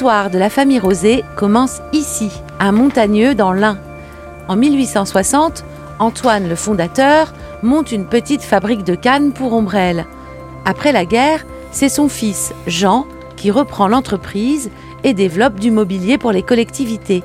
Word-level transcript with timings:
L'histoire 0.00 0.30
de 0.30 0.38
la 0.38 0.48
famille 0.48 0.78
Rosé 0.78 1.24
commence 1.36 1.82
ici, 1.92 2.30
à 2.58 2.72
Montagneux 2.72 3.34
dans 3.34 3.52
l'Ain. 3.52 3.76
En 4.48 4.56
1860, 4.56 5.62
Antoine, 5.98 6.48
le 6.48 6.54
fondateur, 6.54 7.34
monte 7.62 7.92
une 7.92 8.06
petite 8.06 8.40
fabrique 8.40 8.82
de 8.82 8.94
cannes 8.94 9.34
pour 9.34 9.52
Ombrelle. 9.52 10.06
Après 10.64 10.92
la 10.92 11.04
guerre, 11.04 11.44
c'est 11.70 11.90
son 11.90 12.08
fils, 12.08 12.54
Jean, 12.66 13.04
qui 13.36 13.50
reprend 13.50 13.88
l'entreprise 13.88 14.70
et 15.04 15.12
développe 15.12 15.60
du 15.60 15.70
mobilier 15.70 16.16
pour 16.16 16.32
les 16.32 16.42
collectivités. 16.42 17.22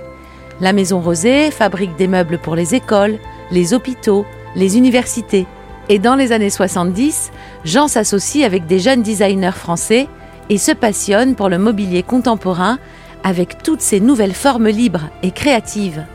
La 0.59 0.73
Maison 0.73 0.99
Rosé 0.99 1.51
fabrique 1.51 1.95
des 1.95 2.09
meubles 2.09 2.39
pour 2.39 2.57
les 2.57 2.75
écoles, 2.75 3.19
les 3.51 3.73
hôpitaux, 3.73 4.25
les 4.53 4.77
universités. 4.77 5.47
Et 5.87 5.97
dans 5.97 6.15
les 6.15 6.33
années 6.33 6.49
70, 6.49 7.31
Jean 7.63 7.87
s'associe 7.87 8.43
avec 8.43 8.65
des 8.65 8.79
jeunes 8.79 9.01
designers 9.01 9.51
français 9.51 10.09
et 10.49 10.57
se 10.57 10.71
passionne 10.71 11.35
pour 11.35 11.49
le 11.49 11.57
mobilier 11.57 12.03
contemporain 12.03 12.77
avec 13.23 13.63
toutes 13.63 13.81
ses 13.81 13.99
nouvelles 13.99 14.33
formes 14.33 14.67
libres 14.67 15.09
et 15.23 15.31
créatives. 15.31 16.05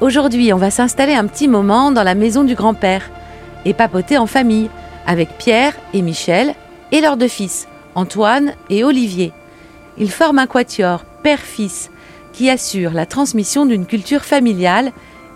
Aujourd'hui, 0.00 0.52
on 0.52 0.58
va 0.58 0.70
s'installer 0.70 1.14
un 1.14 1.26
petit 1.26 1.48
moment 1.48 1.90
dans 1.90 2.04
la 2.04 2.14
maison 2.14 2.44
du 2.44 2.54
grand-père 2.54 3.10
et 3.64 3.74
papoter 3.74 4.16
en 4.16 4.26
famille 4.26 4.70
avec 5.06 5.36
Pierre 5.38 5.74
et 5.92 6.02
Michel 6.02 6.54
et 6.92 7.00
leurs 7.00 7.16
deux 7.16 7.28
fils, 7.28 7.66
Antoine 7.94 8.52
et 8.70 8.84
Olivier. 8.84 9.32
Ils 9.96 10.12
forment 10.12 10.38
un 10.38 10.46
quatuor 10.46 11.04
père-fils 11.24 11.90
qui 12.32 12.48
assure 12.48 12.92
la 12.92 13.06
transmission 13.06 13.66
d'une 13.66 13.86
culture 13.86 14.24
familiale 14.24 14.92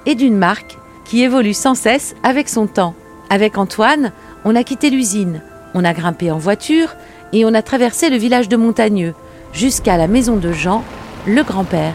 et 0.07 0.15
d'une 0.15 0.37
marque 0.37 0.79
qui 1.05 1.23
évolue 1.23 1.55
sans 1.55 1.75
cesse 1.75 2.15
avec 2.23 2.49
son 2.49 2.69
temps. 2.69 2.95
Avec 3.29 3.59
Antoine, 3.59 4.13
on 4.45 4.55
a 4.55 4.63
quitté 4.63 4.91
l'usine, 4.91 5.43
on 5.75 5.85
a 5.85 5.93
grimpé 5.93 6.31
en 6.31 6.39
voiture 6.39 6.95
et 7.33 7.45
on 7.45 7.55
a 7.55 7.63
traversé 7.63 8.11
le 8.11 8.17
village 8.17 8.49
de 8.49 8.57
Montagneux 8.57 9.15
jusqu'à 9.53 9.97
la 9.97 10.07
maison 10.07 10.37
de 10.37 10.53
Jean, 10.53 10.83
le 11.27 11.43
grand-père. 11.43 11.95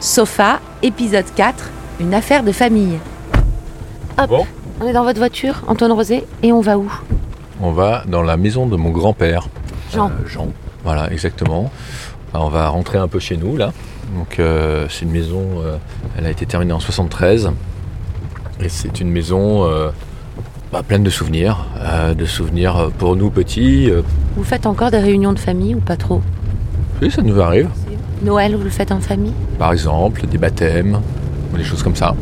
Sofa, 0.00 0.60
épisode 0.82 1.24
4, 1.34 1.70
une 2.00 2.14
affaire 2.14 2.42
de 2.42 2.52
famille. 2.52 2.98
Hop, 4.18 4.28
Bon. 4.28 4.46
on 4.80 4.86
est 4.86 4.92
dans 4.92 5.04
votre 5.04 5.18
voiture, 5.18 5.62
Antoine 5.66 5.92
Rosé, 5.92 6.24
et 6.42 6.52
on 6.52 6.60
va 6.60 6.78
où? 6.78 6.90
On 7.60 7.72
va 7.72 8.04
dans 8.06 8.22
la 8.22 8.36
maison 8.36 8.66
de 8.66 8.76
mon 8.76 8.90
grand-père. 8.90 9.48
Jean. 9.92 10.08
Euh, 10.08 10.26
Jean. 10.26 10.48
Voilà, 10.84 11.10
exactement. 11.12 11.70
Alors, 12.32 12.46
on 12.46 12.50
va 12.50 12.68
rentrer 12.68 12.98
un 12.98 13.08
peu 13.08 13.18
chez 13.20 13.36
nous, 13.36 13.56
là. 13.56 13.72
Donc, 14.16 14.38
euh, 14.38 14.86
c'est 14.90 15.04
une 15.04 15.12
maison, 15.12 15.42
euh, 15.64 15.76
elle 16.18 16.26
a 16.26 16.30
été 16.30 16.44
terminée 16.46 16.72
en 16.72 16.80
73. 16.80 17.50
Et 18.60 18.68
c'est 18.68 19.00
une 19.00 19.10
maison 19.10 19.66
bah, 20.72 20.82
pleine 20.86 21.02
de 21.02 21.10
souvenirs. 21.10 21.66
euh, 21.80 22.14
de 22.14 22.24
souvenirs 22.24 22.76
euh, 22.76 22.88
pour 22.96 23.16
nous 23.16 23.30
petits. 23.30 23.90
euh, 23.90 24.02
Vous 24.36 24.44
faites 24.44 24.66
encore 24.66 24.90
des 24.90 24.98
réunions 24.98 25.32
de 25.32 25.38
famille 25.38 25.74
ou 25.74 25.80
pas 25.80 25.96
trop? 25.96 26.20
Oui, 27.02 27.10
ça 27.10 27.22
nous 27.22 27.40
arrive. 27.40 27.68
Noël, 28.22 28.54
vous 28.56 28.64
le 28.64 28.70
faites 28.70 28.92
en 28.92 29.00
famille? 29.00 29.32
Par 29.58 29.72
exemple, 29.72 30.26
des 30.26 30.38
baptêmes, 30.38 31.00
ou 31.52 31.56
des 31.56 31.64
choses 31.64 31.82
comme 31.82 31.96
ça. 31.96 32.14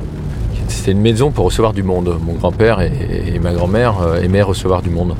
C'était 0.68 0.92
une 0.92 1.00
maison 1.00 1.30
pour 1.30 1.44
recevoir 1.44 1.72
du 1.72 1.82
monde. 1.82 2.16
Mon 2.24 2.32
grand-père 2.34 2.80
et, 2.80 2.90
et 3.34 3.38
ma 3.38 3.52
grand-mère 3.52 3.94
aimaient 4.22 4.42
recevoir 4.42 4.80
du 4.82 4.90
monde. 4.90 5.14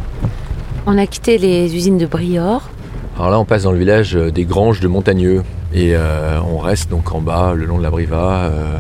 On 0.86 0.97
a 0.98 1.07
quitté 1.07 1.36
les 1.39 1.74
usines 1.77 1.98
de 1.98 2.07
Briord. 2.07 2.63
Alors 3.18 3.30
là, 3.30 3.39
on 3.39 3.45
passe 3.45 3.64
dans 3.64 3.73
le 3.73 3.79
village 3.79 4.14
des 4.14 4.45
Granges 4.45 4.80
de 4.80 4.89
Montagneux. 4.89 5.42
Et 5.74 5.95
euh, 5.95 6.39
on 6.51 6.58
reste 6.58 6.91
donc 6.91 7.14
en 7.14 7.20
bas, 7.20 7.52
le 7.55 7.67
long 7.67 7.79
de 7.79 7.83
la 7.83 7.91
Briva, 7.91 8.45
euh, 8.45 8.79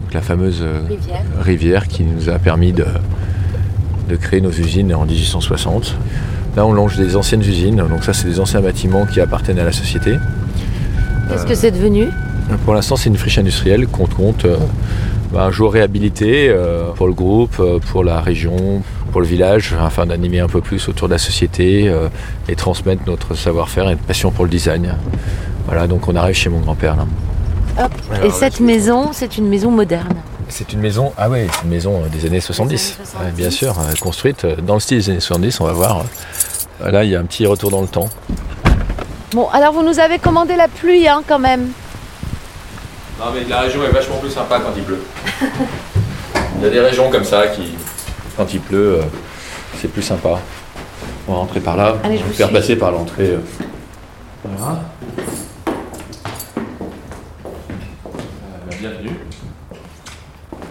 donc 0.00 0.14
la 0.14 0.20
fameuse 0.22 0.64
Rivière. 0.88 1.22
rivière 1.40 1.88
qui 1.88 2.04
nous 2.04 2.30
a 2.30 2.38
permis 2.38 2.72
de, 2.72 2.84
de 4.08 4.16
créer 4.16 4.40
nos 4.40 4.50
usines 4.50 4.94
en 4.94 5.04
1860. 5.04 5.96
Là, 6.56 6.64
on 6.66 6.72
longe 6.72 6.96
des 6.96 7.16
anciennes 7.16 7.42
usines. 7.42 7.76
Donc 7.76 8.04
ça, 8.04 8.12
c'est 8.12 8.28
des 8.28 8.40
anciens 8.40 8.60
bâtiments 8.60 9.06
qui 9.06 9.20
appartenaient 9.20 9.60
à 9.60 9.64
la 9.64 9.72
société. 9.72 10.16
Qu'est-ce 11.28 11.46
que 11.46 11.54
c'est 11.54 11.70
devenu? 11.70 12.08
Pour 12.64 12.74
l'instant, 12.74 12.96
c'est 12.96 13.08
une 13.08 13.16
friche 13.16 13.38
industrielle 13.38 13.88
qu'on 13.88 14.06
compte 14.06 14.44
euh, 14.44 14.56
bah, 15.32 15.44
un 15.44 15.50
jour 15.50 15.72
réhabilité 15.72 16.48
euh, 16.48 16.92
pour 16.92 17.08
le 17.08 17.12
groupe, 17.12 17.56
euh, 17.58 17.78
pour 17.78 18.04
la 18.04 18.20
région, 18.20 18.82
pour 19.10 19.20
le 19.20 19.26
village, 19.26 19.74
afin 19.80 20.06
d'animer 20.06 20.40
un 20.40 20.46
peu 20.46 20.60
plus 20.60 20.88
autour 20.88 21.08
de 21.08 21.14
la 21.14 21.18
société 21.18 21.88
euh, 21.88 22.08
et 22.48 22.54
transmettre 22.54 23.02
notre 23.06 23.34
savoir-faire 23.34 23.84
et 23.88 23.90
notre 23.90 24.02
passion 24.02 24.30
pour 24.30 24.44
le 24.44 24.50
design. 24.50 24.94
Voilà, 25.66 25.88
donc 25.88 26.06
on 26.08 26.14
arrive 26.14 26.36
chez 26.36 26.48
mon 26.48 26.60
grand-père 26.60 26.96
là. 26.96 27.06
Hop. 27.78 27.92
Alors, 28.10 28.24
Et 28.24 28.28
là, 28.28 28.34
cette 28.34 28.60
maison, 28.60 29.10
c'est 29.12 29.36
une 29.36 29.48
maison 29.48 29.70
moderne. 29.70 30.14
C'est 30.48 30.72
une 30.72 30.80
maison, 30.80 31.12
ah 31.18 31.28
ouais, 31.28 31.46
c'est 31.52 31.62
une 31.64 31.70
maison 31.70 32.02
euh, 32.04 32.08
des 32.08 32.24
années 32.26 32.40
70, 32.40 32.98
Des 32.98 33.16
années 33.16 33.26
Ouais, 33.26 33.32
bien 33.32 33.50
sûr, 33.50 33.76
euh, 33.78 33.92
construite 34.00 34.44
euh, 34.44 34.56
dans 34.56 34.74
le 34.74 34.80
style 34.80 34.98
des 34.98 35.10
années 35.10 35.20
70, 35.20 35.60
on 35.60 35.64
va 35.64 35.72
voir. 35.72 36.04
Là, 36.80 37.04
il 37.04 37.10
y 37.10 37.16
a 37.16 37.20
un 37.20 37.24
petit 37.24 37.46
retour 37.46 37.70
dans 37.70 37.80
le 37.82 37.88
temps. 37.88 38.08
Bon, 39.32 39.48
alors 39.48 39.72
vous 39.72 39.82
nous 39.82 39.98
avez 39.98 40.18
commandé 40.18 40.54
la 40.56 40.68
pluie, 40.68 41.08
hein, 41.08 41.22
quand 41.26 41.38
même. 41.38 41.70
Non 43.18 43.26
mais 43.34 43.44
la 43.48 43.60
région 43.62 43.82
est 43.82 43.90
vachement 43.90 44.18
plus 44.18 44.30
sympa 44.30 44.60
quand 44.60 44.72
il 44.76 44.82
pleut. 44.82 45.00
Il 46.58 46.64
y 46.64 46.66
a 46.66 46.70
des 46.70 46.80
régions 46.80 47.10
comme 47.10 47.24
ça 47.24 47.46
qui, 47.48 47.74
quand 48.36 48.52
il 48.52 48.60
pleut, 48.60 49.00
c'est 49.80 49.88
plus 49.88 50.02
sympa. 50.02 50.38
On 51.26 51.32
va 51.32 51.38
rentrer 51.38 51.60
par 51.60 51.76
là, 51.76 51.96
Allez, 52.04 52.18
je 52.18 52.22
on 52.22 52.26
va 52.26 52.30
vous 52.30 52.36
faire 52.36 52.46
suis. 52.48 52.54
passer 52.56 52.76
par 52.76 52.92
l'entrée. 52.92 53.38
Voilà. 54.44 54.80
Euh, 58.06 58.74
bienvenue. 58.78 59.16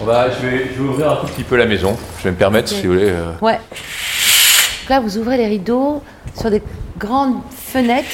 On 0.06 0.08
va, 0.08 0.28
je, 0.30 0.46
vais, 0.46 0.66
je 0.72 0.80
vais 0.84 0.88
ouvrir 0.88 1.12
un 1.14 1.16
tout 1.16 1.26
petit 1.26 1.42
peu 1.42 1.56
la 1.56 1.66
maison. 1.66 1.98
Je 2.20 2.26
vais 2.26 2.30
me 2.32 2.36
permettre, 2.36 2.68
si 2.70 2.86
vous 2.86 2.94
voulez. 2.94 3.10
euh, 3.10 3.32
Ouais. 3.42 3.54
Donc 3.54 4.90
là, 4.90 5.00
vous 5.00 5.18
ouvrez 5.18 5.36
les 5.38 5.48
rideaux 5.48 6.04
sur 6.40 6.52
des 6.52 6.62
grandes 7.00 7.38
fenêtres. 7.50 8.06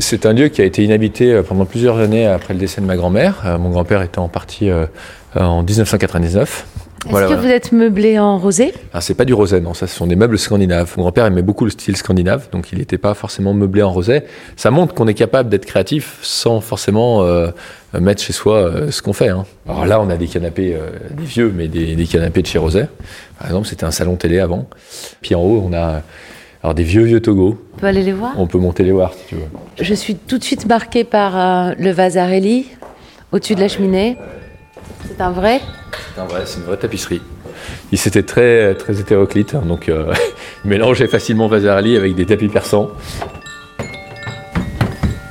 C'est 0.00 0.26
un 0.26 0.32
lieu 0.32 0.48
qui 0.48 0.60
a 0.60 0.64
été 0.64 0.82
inhabité 0.82 1.32
euh, 1.32 1.42
pendant 1.44 1.64
plusieurs 1.64 1.98
années 1.98 2.26
après 2.26 2.54
le 2.54 2.58
décès 2.58 2.80
de 2.80 2.86
ma 2.86 2.96
grand-mère. 2.96 3.36
Euh, 3.44 3.56
Mon 3.56 3.70
grand-père 3.70 4.02
étant 4.02 4.26
parti 4.26 4.68
euh, 4.68 4.86
en 5.36 5.62
1999. 5.62 6.66
Est-ce 7.04 7.10
que 7.10 7.18
voilà. 7.18 7.36
vous 7.36 7.48
êtes 7.48 7.72
meublé 7.72 8.18
en 8.20 8.38
rosé? 8.38 8.72
Ah, 8.92 9.00
c'est 9.00 9.14
pas 9.14 9.24
du 9.24 9.34
roset, 9.34 9.60
non, 9.60 9.74
ça 9.74 9.88
ce 9.88 9.96
sont 9.96 10.06
des 10.06 10.14
meubles 10.14 10.38
scandinaves. 10.38 10.92
Mon 10.96 11.02
grand-père 11.02 11.26
aimait 11.26 11.42
beaucoup 11.42 11.64
le 11.64 11.72
style 11.72 11.96
scandinave, 11.96 12.48
donc 12.52 12.70
il 12.70 12.78
n'était 12.78 12.96
pas 12.96 13.14
forcément 13.14 13.54
meublé 13.54 13.82
en 13.82 13.90
roset. 13.90 14.24
Ça 14.54 14.70
montre 14.70 14.94
qu'on 14.94 15.08
est 15.08 15.14
capable 15.14 15.48
d'être 15.48 15.66
créatif 15.66 16.20
sans 16.22 16.60
forcément 16.60 17.24
euh, 17.24 17.48
mettre 17.98 18.22
chez 18.22 18.32
soi 18.32 18.56
euh, 18.58 18.90
ce 18.92 19.02
qu'on 19.02 19.12
fait. 19.12 19.30
hein. 19.30 19.44
Alors 19.68 19.84
là, 19.84 20.00
on 20.00 20.08
a 20.10 20.16
des 20.16 20.28
canapés, 20.28 20.76
euh, 20.76 20.90
des 21.10 21.24
vieux, 21.24 21.52
mais 21.52 21.66
des, 21.66 21.96
des 21.96 22.06
canapés 22.06 22.42
de 22.42 22.46
chez 22.46 22.58
Roset. 22.58 22.88
Par 23.36 23.48
exemple, 23.48 23.66
c'était 23.66 23.84
un 23.84 23.90
salon 23.90 24.14
télé 24.14 24.38
avant. 24.38 24.68
Puis 25.22 25.34
en 25.34 25.40
haut, 25.42 25.60
on 25.68 25.72
a 25.72 26.02
alors, 26.62 26.74
des 26.74 26.84
vieux, 26.84 27.02
vieux 27.02 27.20
Togo. 27.20 27.60
On 27.74 27.78
peut 27.80 27.86
aller 27.88 28.04
les 28.04 28.12
voir? 28.12 28.34
On 28.38 28.46
peut 28.46 28.58
monter 28.58 28.84
les 28.84 28.92
voir 28.92 29.12
si 29.14 29.26
tu 29.26 29.34
veux. 29.34 29.48
Je 29.80 29.94
suis 29.94 30.14
tout 30.14 30.38
de 30.38 30.44
suite 30.44 30.66
marquée 30.66 31.02
par 31.02 31.74
le 31.76 31.90
Vasarelli 31.90 32.66
au-dessus 33.32 33.56
de 33.56 33.60
la 33.60 33.66
cheminée. 33.66 34.16
C'est 35.08 35.20
un 35.20 35.30
vrai 35.30 35.60
C'est 36.14 36.20
un 36.20 36.24
vrai, 36.24 36.42
c'est 36.44 36.58
une 36.58 36.64
vraie 36.66 36.76
tapisserie. 36.76 37.20
Il 37.92 37.98
s'était 37.98 38.22
très, 38.22 38.74
très 38.74 39.00
hétéroclite, 39.00 39.54
hein, 39.54 39.62
donc 39.66 39.88
euh, 39.88 40.12
il 40.64 40.70
mélangeait 40.70 41.06
facilement 41.06 41.48
Vasarely 41.48 41.96
avec 41.96 42.14
des 42.14 42.26
tapis 42.26 42.48
persans. 42.48 42.90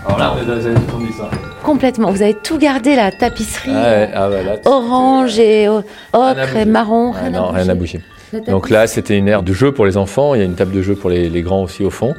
Alors 0.06 0.19
là, 0.19 0.34
on 0.35 0.41
est 0.41 0.45
dans 0.45 0.56
les 0.56 0.66
années 0.67 0.79
70. 0.89 1.22
hein. 1.22 1.29
complètement. 1.63 2.12
Vous 2.12 2.22
avez 2.22 2.34
tout 2.34 2.57
gardé, 2.57 2.95
la 2.95 3.12
tapisserie 3.12 3.71
Ah 3.74 3.83
ouais, 3.83 4.12
ah 4.13 4.30
ouais, 4.30 4.44
là, 4.44 4.56
orange 4.65 5.39
et 5.39 5.68
Rien 5.68 5.83
ocre 6.13 6.39
et 6.39 6.59
bouger. 6.59 6.65
marron. 6.65 7.13
Non, 7.31 7.51
rien 7.51 7.69
à 7.69 7.75
bouger. 7.75 8.01
La 8.33 8.39
Donc 8.39 8.69
là, 8.69 8.88
c'était 8.88 9.18
une 9.18 9.27
aire 9.27 9.44
de 9.44 9.51
jeu 9.54 9.71
pour 9.74 9.86
les 9.86 9.97
enfants. 9.97 10.36
Il 10.36 10.39
y 10.39 10.42
a 10.42 10.45
une 10.45 10.56
table 10.56 10.71
de 10.71 10.81
jeu 10.81 10.95
pour 10.95 11.09
les, 11.09 11.30
les 11.30 11.42
grands 11.42 11.63
aussi 11.63 11.83
au 11.83 11.89
fond. 11.89 12.13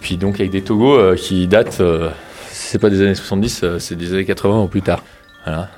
Puis 0.00 0.16
donc 0.16 0.36
avec 0.36 0.50
des 0.50 0.62
togos 0.62 0.96
euh, 0.96 1.14
qui 1.16 1.46
datent, 1.48 1.80
euh, 1.80 2.10
c'est 2.52 2.78
pas 2.78 2.88
des 2.88 3.02
années 3.02 3.14
70, 3.14 3.60
euh, 3.64 3.78
c'est 3.78 3.96
des 3.96 4.12
années 4.12 4.24
80 4.24 4.62
ou 4.62 4.66
plus 4.68 4.82
tard. 4.82 5.02
Voilà. 5.44 5.68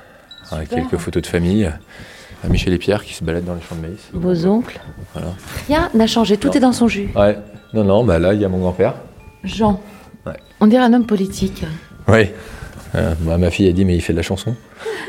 Avec 0.51 0.69
quelques 0.69 0.97
photos 0.97 1.21
de 1.21 1.27
famille. 1.27 1.65
Euh, 1.65 2.49
Michel 2.49 2.73
et 2.73 2.77
Pierre 2.77 3.03
qui 3.03 3.13
se 3.13 3.23
baladent 3.23 3.45
dans 3.45 3.55
les 3.55 3.61
champs 3.61 3.75
de 3.75 3.81
maïs. 3.81 3.99
Vos 4.13 4.45
oncles. 4.45 4.79
Voilà. 5.13 5.29
Rien 5.67 5.89
n'a 5.93 6.07
changé, 6.07 6.37
tout 6.37 6.47
Non. 6.47 6.53
est 6.53 6.59
dans 6.59 6.71
son 6.73 6.87
jus. 6.87 7.09
Ouais. 7.15 7.37
Non, 7.73 7.83
non, 7.83 8.03
bah 8.03 8.17
là, 8.17 8.33
il 8.33 8.41
y 8.41 8.45
a 8.45 8.49
mon 8.49 8.59
grand-père. 8.59 8.95
Jean. 9.43 9.79
Ouais. 10.25 10.33
On 10.59 10.67
dirait 10.67 10.83
un 10.83 10.93
homme 10.93 11.05
politique. 11.05 11.63
Oui. 12.07 12.29
Euh, 12.95 13.13
bah, 13.19 13.37
ma 13.37 13.51
fille 13.51 13.67
a 13.67 13.71
dit, 13.71 13.85
mais 13.85 13.95
il 13.95 14.01
fait 14.01 14.13
de 14.13 14.17
la 14.17 14.23
chanson. 14.23 14.55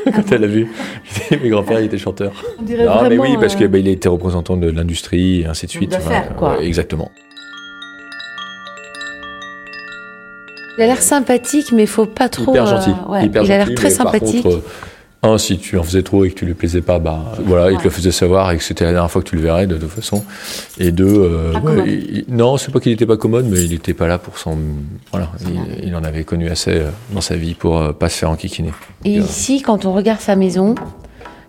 Quand 0.05 0.31
elle 0.31 0.43
a 0.43 0.47
vu? 0.47 0.71
Mes 1.31 1.49
grands-pères, 1.49 1.79
il 1.79 1.85
était 1.85 1.97
chanteur. 1.97 2.31
On 2.59 2.63
dirait 2.63 2.85
Non, 2.85 3.03
mais 3.03 3.09
oui, 3.09 3.17
vraiment, 3.17 3.39
parce 3.39 3.55
euh, 3.55 3.57
qu'il 3.57 3.67
bah, 3.67 3.77
il 3.79 3.87
était 3.87 4.09
représentant 4.09 4.57
de 4.57 4.69
l'industrie, 4.69 5.41
et 5.41 5.45
ainsi 5.47 5.65
de 5.65 5.71
suite. 5.71 5.95
Voilà. 5.99 6.21
quoi. 6.37 6.57
Ouais, 6.57 6.65
exactement. 6.65 7.11
Il 10.77 10.83
a 10.83 10.87
l'air 10.87 11.01
sympathique, 11.01 11.71
mais 11.73 11.83
il 11.83 11.87
faut 11.87 12.05
pas 12.05 12.29
trop. 12.29 12.51
Hyper 12.51 12.63
euh, 12.65 12.69
gentil. 12.69 12.91
ouais, 13.09 13.25
hyper 13.25 13.43
il 13.43 13.51
a 13.51 13.57
l'air 13.57 13.75
très 13.75 13.89
sympathique. 13.89 14.43
contre, 14.43 14.57
euh, 14.57 14.63
un, 15.23 15.37
si 15.37 15.59
tu 15.59 15.77
en 15.77 15.83
faisais 15.83 16.01
trop 16.01 16.25
et 16.25 16.31
que 16.31 16.35
tu 16.35 16.45
lui 16.45 16.55
plaisais 16.55 16.81
pas, 16.81 16.97
bah 16.97 17.19
voilà, 17.45 17.71
il 17.71 17.77
te 17.77 17.83
le 17.83 17.89
faisait 17.91 18.11
savoir 18.11 18.51
et 18.51 18.57
que 18.57 18.63
c'était 18.63 18.85
la 18.85 18.91
dernière 18.91 19.11
fois 19.11 19.21
que 19.21 19.29
tu 19.29 19.35
le 19.35 19.41
verrais 19.43 19.67
de 19.67 19.77
toute 19.77 19.89
façon. 19.91 20.23
Et 20.79 20.91
deux, 20.91 21.05
euh, 21.07 21.53
ouais, 21.59 21.87
il- 21.87 22.25
non, 22.29 22.57
c'est 22.57 22.71
pas 22.71 22.79
qu'il 22.79 22.91
était 22.91 23.05
pas 23.05 23.17
commode, 23.17 23.45
mais 23.47 23.61
il 23.63 23.69
n'était 23.71 23.93
pas 23.93 24.07
là 24.07 24.17
pour 24.17 24.37
s'en. 24.39 24.57
Voilà, 25.11 25.29
il, 25.41 25.89
il 25.89 25.95
en 25.95 26.03
avait 26.03 26.23
connu 26.23 26.49
assez 26.49 26.71
euh, 26.71 26.89
dans 27.13 27.21
sa 27.21 27.35
vie 27.35 27.53
pour 27.53 27.77
euh, 27.79 27.91
pas 27.93 28.09
se 28.09 28.17
faire 28.17 28.31
enquiquiner. 28.31 28.71
Et 29.05 29.11
ici, 29.17 29.61
quand 29.61 29.85
on 29.85 29.93
regarde 29.93 30.19
sa 30.21 30.35
maison, 30.35 30.73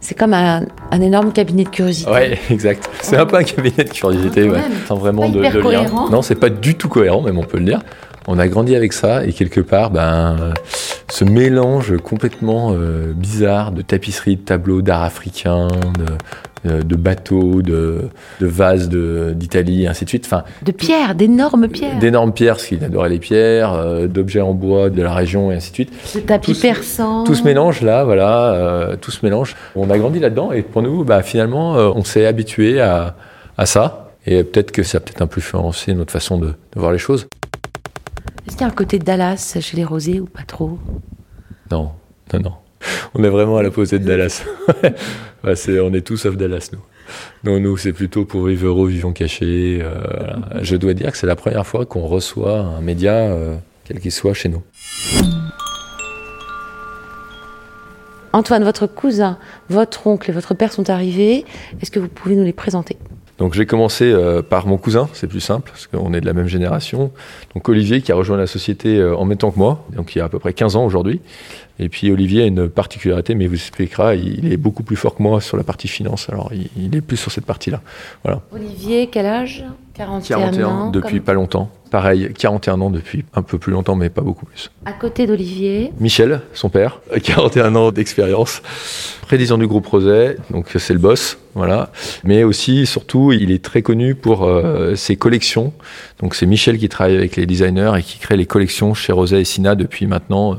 c'est 0.01 0.19
comme 0.19 0.35
un, 0.35 0.67
un 0.91 1.01
énorme 1.01 1.33
cabinet 1.33 1.65
de 1.65 1.69
curiosité. 1.71 2.11
Ouais, 2.11 2.39
exact. 2.51 2.91
C'est 3.01 3.17
un 3.17 3.25
peu 3.25 3.37
un 3.37 3.45
cabinet 3.45 3.85
de 3.85 3.91
curiosité, 3.91 4.43
Quand 4.49 4.53
ouais. 4.55 4.59
même. 4.61 4.73
Sans 4.87 4.97
vraiment 4.97 5.23
Pas 5.23 5.29
de, 5.29 5.39
hyper 5.39 5.53
de 5.53 5.57
lien. 5.59 5.63
cohérent. 5.65 6.11
Non, 6.11 6.21
c'est 6.21 6.35
pas 6.35 6.51
du 6.51 6.75
tout 6.75 6.89
cohérent, 6.91 7.23
même 7.23 7.39
on 7.39 7.45
peut 7.45 7.59
le 7.59 7.65
dire. 7.65 7.81
On 8.29 8.39
a 8.39 8.47
grandi 8.49 8.77
avec 8.77 8.93
ça 8.93 9.25
et 9.25 9.33
quelque 9.33 9.61
part, 9.61 9.91
ben, 9.91 10.53
ce 11.13 11.25
mélange 11.25 11.99
complètement 11.99 12.73
euh, 12.73 13.13
bizarre 13.15 13.73
de 13.73 13.83
tapisseries, 13.83 14.37
de 14.37 14.41
tableaux, 14.41 14.81
d'art 14.81 15.03
africain, 15.03 15.69
de, 15.69 16.71
euh, 16.71 16.81
de 16.81 16.97
bateaux, 16.97 17.61
de, 17.61 18.09
de 18.41 18.47
vases 18.47 18.89
d'Italie, 18.89 19.87
ainsi 19.87 20.07
de 20.07 20.09
suite. 20.09 20.25
Enfin, 20.25 20.45
de 20.65 20.73
pierres, 20.73 21.15
d'énormes 21.15 21.69
pierres. 21.69 21.99
D'énormes 21.99 22.33
pierres, 22.33 22.55
parce 22.55 22.67
qu'il 22.67 22.83
adorait 22.83 23.11
les 23.11 23.19
pierres, 23.19 23.75
euh, 23.75 24.07
d'objets 24.07 24.41
en 24.41 24.55
bois 24.55 24.89
de 24.89 25.03
la 25.03 25.13
région, 25.13 25.53
et 25.53 25.57
ainsi 25.57 25.69
de 25.69 25.75
suite. 25.75 25.93
De 26.15 26.21
tapis 26.21 26.55
persans. 26.55 27.25
Tout 27.25 27.35
ce 27.35 27.45
mélange 27.45 27.83
là, 27.83 28.05
voilà, 28.05 28.97
tout 29.03 29.11
ce 29.11 29.23
mélange. 29.23 29.55
On 29.77 29.91
a 29.91 29.99
grandi 29.99 30.19
là-dedans 30.19 30.51
et 30.53 30.63
pour 30.63 30.81
nous, 30.81 31.05
bah, 31.05 31.23
finalement, 31.23 31.73
on 31.73 32.05
s'est 32.05 32.25
habitué 32.25 32.81
à, 32.81 33.17
à 33.59 33.67
ça. 33.67 34.09
Et 34.27 34.43
peut-être 34.45 34.73
que 34.73 34.83
ça 34.83 34.97
a 34.97 35.01
peut-être 35.01 35.21
un 35.21 35.27
peu 35.27 35.41
influencé 35.41 35.93
notre 35.93 36.13
façon 36.13 36.39
de, 36.39 36.47
de 36.47 36.55
voir 36.77 36.91
les 36.91 36.99
choses. 36.99 37.27
Est-ce 38.53 38.59
qu'il 38.59 38.67
y 38.67 38.69
a 38.69 38.71
un 38.71 38.77
côté 38.77 38.99
de 38.99 39.05
Dallas 39.05 39.57
chez 39.63 39.79
les 39.79 39.85
Rosés 39.87 40.21
ou 40.21 40.27
pas 40.27 40.43
trop? 40.43 40.79
Non, 41.71 41.93
non, 42.35 42.41
non. 42.41 42.53
On 43.15 43.25
est 43.25 43.31
vraiment 43.31 43.57
à 43.57 43.63
la 43.63 43.71
posée 43.71 43.99
de 43.99 44.05
Dallas. 44.05 44.45
on 45.43 45.95
est 45.95 46.07
tous 46.07 46.19
sauf 46.19 46.37
Dallas, 46.37 46.69
nous. 46.71 46.81
Non, 47.45 47.59
nous, 47.61 47.79
c'est 47.79 47.95
plutôt 47.95 48.27
pour 48.27 48.45
vivre 48.45 48.67
heureux, 48.67 48.91
vivons 48.91 49.15
cachés. 49.15 49.79
Euh, 49.81 50.05
Je 50.61 50.77
dois 50.77 50.93
dire 50.93 51.13
que 51.13 51.17
c'est 51.17 51.27
la 51.27 51.35
première 51.35 51.67
fois 51.67 51.87
qu'on 51.87 52.07
reçoit 52.07 52.59
un 52.59 52.83
média, 52.83 53.15
euh, 53.15 53.57
quel 53.85 54.01
qu'il 54.01 54.13
soit, 54.13 54.35
chez 54.35 54.51
nous. 54.51 54.63
Antoine, 58.35 58.65
votre 58.65 58.87
cousin, 58.87 59.39
votre 59.71 60.07
oncle 60.07 60.31
et 60.31 60.35
votre 60.35 60.53
père 60.53 60.75
sont 60.75 60.91
arrivés. 60.91 61.47
Est-ce 61.81 61.91
que 61.91 62.01
vous 62.01 62.09
pouvez 62.09 62.37
nous 62.37 62.45
les 62.45 62.53
présenter? 62.53 62.99
Donc 63.43 63.55
j'ai 63.55 63.67
commencé 63.67 64.05
euh, 64.05 64.41
par 64.41 64.69
mon 64.69 64.77
cousin, 64.77 65.09
c'est 65.15 65.27
plus 65.27 65.41
simple, 65.41 65.73
parce 65.73 65.89
qu'on 65.89 66.15
est 66.15 66.21
de 66.21 66.27
la 66.27 66.33
même 66.33 66.47
génération. 66.47 67.11
Donc 67.57 67.69
Olivier 67.69 68.01
qui 68.01 68.13
a 68.13 68.15
rejoint 68.15 68.37
la 68.37 68.47
société 68.47 68.99
euh, 68.99 69.17
en 69.17 69.25
même 69.25 69.37
temps 69.37 69.51
que 69.51 69.59
moi, 69.59 69.85
donc 69.97 70.15
il 70.15 70.19
y 70.19 70.21
a 70.21 70.27
à 70.27 70.29
peu 70.29 70.39
près 70.39 70.53
15 70.53 70.77
ans 70.77 70.85
aujourd'hui. 70.85 71.21
Et 71.79 71.89
puis 71.89 72.11
Olivier 72.11 72.43
a 72.43 72.47
une 72.47 72.69
particularité, 72.69 73.35
mais 73.35 73.45
il 73.45 73.49
vous 73.49 73.55
expliquera, 73.55 74.15
il 74.15 74.53
est 74.53 74.57
beaucoup 74.57 74.83
plus 74.83 74.97
fort 74.97 75.15
que 75.15 75.23
moi 75.23 75.41
sur 75.41 75.57
la 75.57 75.65
partie 75.65 75.89
finance, 75.89 76.29
alors 76.31 76.51
il, 76.77 76.95
est 76.95 77.01
plus 77.01 77.17
sur 77.17 77.33
cette 77.33 77.47
partie-là. 77.47 77.81
Voilà. 78.23 78.41
Olivier, 78.53 79.09
quel 79.11 79.27
âge? 79.27 79.65
41, 79.95 80.39
41 80.39 80.65
ans, 80.65 80.91
depuis 80.91 81.21
pas 81.21 81.35
longtemps. 81.35 81.71
Pareil, 81.91 82.33
41 82.39 82.81
ans 82.81 82.91
depuis 82.91 83.27
un 83.35 83.43
peu 83.43 83.59
plus 83.59 83.73
longtemps, 83.73 83.95
mais 83.95 84.09
pas 84.09 84.23
beaucoup 84.23 84.47
plus. 84.47 84.71
À 84.87 84.93
côté 84.93 85.27
d'Olivier? 85.27 85.93
Michel, 86.01 86.41
son 86.55 86.71
père, 86.71 87.01
41 87.23 87.75
ans 87.75 87.93
d'expérience, 87.93 88.63
président 89.23 89.59
du 89.59 89.67
groupe 89.67 89.87
Roset, 89.87 90.37
donc 90.51 90.71
c'est 90.79 90.95
le 90.95 90.99
boss, 90.99 91.39
voilà. 91.55 91.91
Mais 92.25 92.45
aussi, 92.45 92.87
surtout, 92.87 93.33
il 93.33 93.51
est 93.51 93.63
très 93.63 93.83
connu 93.83 94.15
pour 94.15 94.45
euh, 94.45 94.95
ses 94.95 95.17
collections. 95.17 95.75
Donc 96.21 96.35
c'est 96.35 96.47
Michel 96.47 96.79
qui 96.79 96.89
travaille 96.89 97.17
avec 97.17 97.37
les 97.37 97.45
designers 97.45 97.93
et 97.99 98.03
qui 98.03 98.19
crée 98.19 98.37
les 98.37 98.47
collections 98.47 98.95
chez 98.95 99.13
Roset 99.13 99.43
et 99.43 99.45
Sina 99.45 99.75
depuis 99.75 100.07
maintenant 100.07 100.59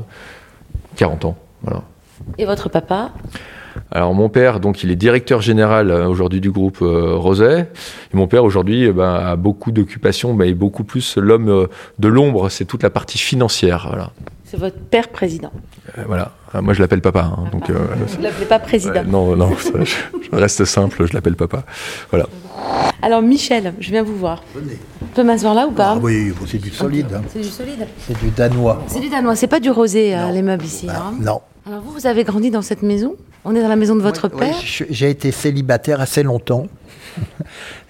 40 0.96 1.24
ans. 1.24 1.36
Voilà. 1.62 1.82
Et 2.38 2.44
votre 2.44 2.68
papa? 2.68 3.12
Alors 3.90 4.14
mon 4.14 4.28
père, 4.28 4.60
donc 4.60 4.82
il 4.82 4.90
est 4.90 4.96
directeur 4.96 5.40
général 5.40 5.90
euh, 5.90 6.06
aujourd'hui 6.06 6.40
du 6.40 6.50
groupe 6.50 6.78
euh, 6.82 7.16
Roset. 7.16 7.68
Et 8.12 8.16
mon 8.16 8.26
père 8.26 8.44
aujourd'hui 8.44 8.84
eh 8.84 8.92
ben, 8.92 9.14
a 9.14 9.36
beaucoup 9.36 9.72
d'occupations, 9.72 10.34
mais 10.34 10.50
est 10.50 10.54
beaucoup 10.54 10.84
plus 10.84 11.16
l'homme 11.16 11.48
euh, 11.48 11.66
de 11.98 12.08
l'ombre. 12.08 12.48
C'est 12.50 12.64
toute 12.64 12.82
la 12.82 12.90
partie 12.90 13.18
financière. 13.18 13.86
Voilà. 13.88 14.12
C'est 14.54 14.60
votre 14.60 14.78
père 14.78 15.08
président. 15.08 15.50
voilà. 16.06 16.30
Moi 16.62 16.74
je 16.74 16.80
l'appelle 16.80 17.00
papa. 17.00 17.24
Hein, 17.36 17.46
donc, 17.50 17.68
Vous 17.68 18.18
ne 18.18 18.22
l'appelez 18.22 18.46
pas 18.46 18.60
président. 18.60 19.02
non, 19.04 19.34
non. 19.34 19.50
je, 19.84 20.36
reste 20.36 20.64
simple. 20.64 21.06
Je 21.08 21.12
l'appelle 21.12 21.34
papa. 21.34 21.64
Voilà. 22.10 22.28
Alors 23.02 23.20
Michel, 23.20 23.74
je 23.80 23.90
viens 23.90 24.04
vous 24.04 24.16
voir. 24.16 24.44
Venez. 24.54 24.78
On 25.02 25.06
peut 25.06 25.24
m'asseoir 25.24 25.54
là 25.54 25.66
ou 25.66 25.72
pas 25.72 25.94
ah 25.96 25.98
Oui, 26.00 26.32
c'est 26.46 26.58
du 26.58 26.70
solide. 26.70 27.08
Hein. 27.14 27.22
C'est 27.32 27.40
du 27.40 27.48
solide. 27.48 27.84
C'est 27.98 28.16
du 28.20 28.30
danois. 28.30 28.80
C'est 28.86 29.00
du 29.00 29.08
danois. 29.08 29.34
C'est 29.34 29.48
pas 29.48 29.58
du 29.58 29.70
rosé 29.70 30.16
les 30.32 30.42
meubles 30.42 30.64
ici. 30.64 30.86
Bah, 30.86 31.06
hein. 31.08 31.14
Non. 31.20 31.40
Alors 31.66 31.80
vous, 31.82 31.90
vous 31.90 32.06
avez 32.06 32.22
grandi 32.22 32.52
dans 32.52 32.62
cette 32.62 32.82
maison? 32.82 33.16
On 33.44 33.56
est 33.56 33.60
dans 33.60 33.68
la 33.68 33.76
maison 33.76 33.96
de 33.96 34.02
votre 34.02 34.28
père? 34.28 34.54
J'ai 34.62 35.10
été 35.10 35.32
célibataire 35.32 36.00
assez 36.00 36.22
longtemps. 36.22 36.68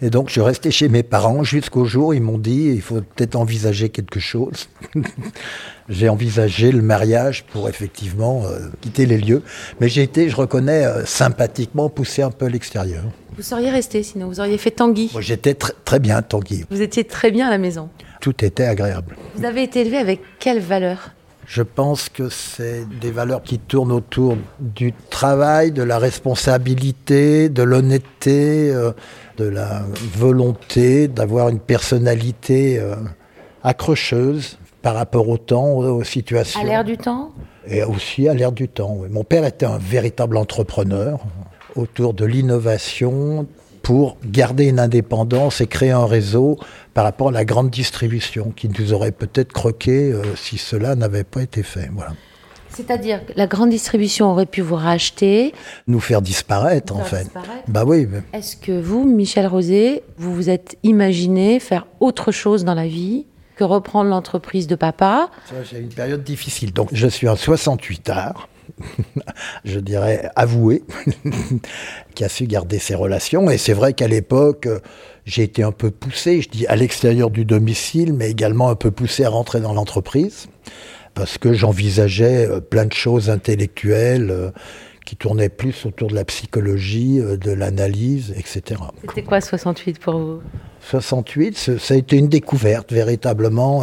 Et 0.03 0.11
donc, 0.11 0.29
je 0.31 0.41
restais 0.41 0.71
chez 0.71 0.89
mes 0.89 1.03
parents 1.03 1.45
jusqu'au 1.45 1.85
jour 1.85 2.09
où 2.09 2.13
ils 2.13 2.23
m'ont 2.23 2.39
dit 2.39 2.73
il 2.75 2.83
faut 2.83 3.01
peut-être 3.01 3.37
envisager 3.37 3.89
quelque 3.89 4.21
chose. 4.21 4.69
j'ai 5.89 6.09
envisagé 6.09 6.73
le 6.73 6.83
mariage 6.83 7.45
pour 7.45 7.69
effectivement 7.69 8.45
euh, 8.45 8.69
quitter 8.81 9.07
les 9.07 9.19
lieux. 9.19 9.43
Mais 9.81 9.89
j'ai 9.89 10.03
été, 10.03 10.29
je 10.29 10.37
reconnais, 10.37 10.85
euh, 10.85 11.05
sympathiquement 11.05 11.89
poussé 11.89 12.23
un 12.23 12.31
peu 12.31 12.47
à 12.47 12.49
l'extérieur. 12.49 13.05
Vous 13.37 13.43
seriez 13.43 13.71
resté 13.71 14.03
sinon 14.03 14.29
Vous 14.29 14.41
auriez 14.41 14.59
fait 14.59 14.71
Tanguy 14.71 15.11
J'étais 15.19 15.55
très 15.55 15.99
bien 15.99 16.23
Tanguy. 16.23 16.65
Vous 16.71 16.83
étiez 16.83 17.05
très 17.05 17.31
bien 17.31 17.49
à 17.49 17.51
la 17.51 17.59
maison 17.59 17.89
Tout 18.21 18.45
était 18.45 18.65
agréable. 18.65 19.17
Vous 19.35 19.45
avez 19.45 19.63
été 19.63 19.81
élevé 19.81 19.97
avec 19.97 20.21
quelles 20.39 20.61
valeurs 20.61 21.14
je 21.47 21.63
pense 21.63 22.09
que 22.09 22.29
c'est 22.29 22.87
des 23.01 23.11
valeurs 23.11 23.43
qui 23.43 23.59
tournent 23.59 23.93
autour 23.93 24.37
du 24.59 24.93
travail, 25.11 25.73
de 25.73 25.83
la 25.83 25.99
responsabilité, 25.99 27.49
de 27.49 27.63
l'honnêteté, 27.63 28.71
euh, 28.73 28.93
de 29.37 29.45
la 29.45 29.83
volonté 30.15 31.09
d'avoir 31.09 31.49
une 31.49 31.61
personnalité 31.61 32.79
euh, 32.79 32.95
accrocheuse 33.63 34.59
par 34.83 34.95
rapport 34.95 35.29
au 35.29 35.39
temps, 35.39 35.77
aux 35.77 36.05
situations. 36.05 36.61
À 36.61 36.65
l'ère 36.65 36.85
du 36.85 36.97
temps? 36.97 37.33
Et 37.67 37.83
aussi 37.83 38.29
à 38.29 38.35
l'ère 38.35 38.53
du 38.53 38.69
temps. 38.69 38.99
Mon 39.11 39.25
père 39.25 39.45
était 39.45 39.67
un 39.67 39.79
véritable 39.79 40.37
entrepreneur 40.37 41.21
autour 41.75 42.15
de 42.15 42.25
l'innovation, 42.25 43.47
pour 43.85 44.17
garder 44.25 44.65
une 44.65 44.81
indépendance 44.81 45.61
et 45.61 45.67
créer 45.67 45.91
un 45.91 46.07
réseau 46.07 46.59
par 46.95 47.05
rapport 47.05 47.29
à 47.29 47.33
la 47.33 47.45
grande 47.45 47.71
distribution 47.71 48.53
qui 48.55 48.69
nous 48.69 48.93
aurait 48.93 49.13
peut-être 49.13 49.53
croqué 49.53 50.13
euh, 50.13 50.23
si 50.37 50.59
cela 50.59 50.95
n'avait 50.95 51.25
pas 51.25 51.43
été 51.43 51.63
fait. 51.63 51.91
Voilà. 51.93 52.13
C'est-à-dire 52.71 53.25
que 53.25 53.33
la 53.37 53.47
grande 53.47 53.71
distribution 53.71 54.31
aurait 54.31 54.47
pu 54.47 54.61
vous 54.61 54.75
racheter 54.75 55.55
Nous 55.87 56.01
faire 56.01 56.23
disparaître, 56.23 56.95
en 56.97 57.05
fait. 57.05 57.31
Bah 57.69 57.85
oui. 57.87 58.09
Est-ce 58.33 58.57
que 58.57 58.81
vous, 58.81 59.05
Michel 59.05 59.47
Rosé, 59.47 60.03
vous 60.17 60.35
vous 60.35 60.51
êtes 60.51 60.77
imaginé 60.83 61.61
faire 61.61 61.87
autre 62.01 62.33
chose 62.33 62.65
dans 62.65 62.75
la 62.75 62.87
vie 62.87 63.27
que 63.57 63.63
reprendre 63.63 64.11
l'entreprise 64.11 64.67
de 64.67 64.75
papa? 64.75 65.31
J'ai 65.71 65.79
une 65.79 65.89
période 65.89 66.25
difficile. 66.25 66.73
Donc, 66.73 66.89
je 66.93 67.07
suis 67.07 67.29
en 67.29 67.37
68 67.37 68.09
art. 68.11 68.49
je 69.65 69.79
dirais, 69.81 70.31
avoué, 70.37 70.83
qui 72.15 72.25
a 72.25 72.29
su 72.29 72.47
garder 72.47 72.79
ses 72.79 72.95
relations. 72.95 73.51
Et 73.51 73.59
c'est 73.59 73.73
vrai 73.73 73.93
qu'à 73.93 74.09
l'époque, 74.09 74.69
j'ai 75.25 75.43
été 75.43 75.63
un 75.63 75.73
peu 75.73 75.91
poussé, 75.91 76.43
je 76.43 76.49
dis 76.49 76.67
à 76.67 76.77
l'extérieur 76.77 77.31
du 77.31 77.45
domicile, 77.45 78.13
mais 78.13 78.31
également 78.31 78.69
un 78.69 78.75
peu 78.75 78.91
poussé 78.91 79.25
à 79.25 79.31
rentrer 79.31 79.61
dans 79.61 79.73
l'entreprise, 79.73 80.49
parce 81.15 81.39
que 81.39 81.53
j'envisageais 81.53 82.47
euh, 82.47 82.61
plein 82.61 82.87
de 82.87 82.93
choses 82.93 83.31
intellectuelles 83.31 84.31
euh, 84.31 84.51
qui 85.05 85.17
tournaient 85.17 85.49
plus 85.49 85.87
autour 85.87 86.09
de 86.09 86.15
la 86.15 86.25
psychologie, 86.25 87.21
euh, 87.21 87.37
de 87.37 87.51
l'analyse, 87.51 88.33
etc. 88.37 88.81
C'était 89.03 89.23
quoi 89.23 89.41
68 89.41 89.99
pour 89.99 90.19
vous? 90.19 90.41
68, 90.81 91.79
ça 91.79 91.95
a 91.95 91.97
été 91.97 92.17
une 92.17 92.29
découverte, 92.29 92.93
véritablement. 92.93 93.83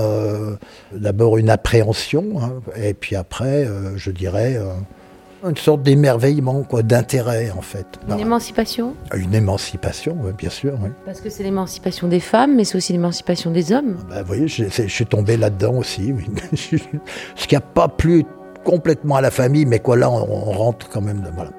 D'abord 0.92 1.38
une 1.38 1.50
appréhension, 1.50 2.40
hein, 2.40 2.62
et 2.76 2.94
puis 2.94 3.16
après, 3.16 3.68
je 3.96 4.12
dirais, 4.12 4.60
une 5.50 5.58
sorte 5.58 5.82
d'émerveillement, 5.84 6.64
quoi, 6.64 6.84
d'intérêt 6.84 7.52
en 7.52 7.62
fait. 7.62 7.86
Une 8.10 8.20
émancipation? 8.20 8.96
Une 9.16 9.34
émancipation, 9.34 10.18
bien 10.38 10.50
sûr. 10.50 10.74
Oui. 10.82 10.90
Parce 11.06 11.22
que 11.22 11.30
c'est 11.30 11.44
l'émancipation 11.44 12.08
des 12.08 12.20
femmes, 12.20 12.56
mais 12.56 12.64
c'est 12.64 12.78
aussi 12.78 12.94
l'émancipation 12.94 13.52
des 13.52 13.72
hommes. 13.72 13.98
Vous 14.10 14.26
voyez, 14.26 14.48
je, 14.48 14.66
suis 14.88 15.06
tombé 15.06 15.38
là-dedans 15.38 15.76
aussi. 15.76 16.12
Oui. 16.12 16.26
Ce 17.36 17.48
qui 17.48 17.56
n'a 17.56 17.62
pas 17.62 17.88
plu 17.88 18.26
complètement 18.64 19.16
à 19.16 19.22
la 19.22 19.32
famille, 19.32 19.66
mais 19.66 19.80
quoi 19.80 19.98
là, 19.98 20.10
on, 20.10 20.52
rentre 20.52 20.90
quand 20.90 21.02
même. 21.02 21.28
Voilà. 21.36 21.52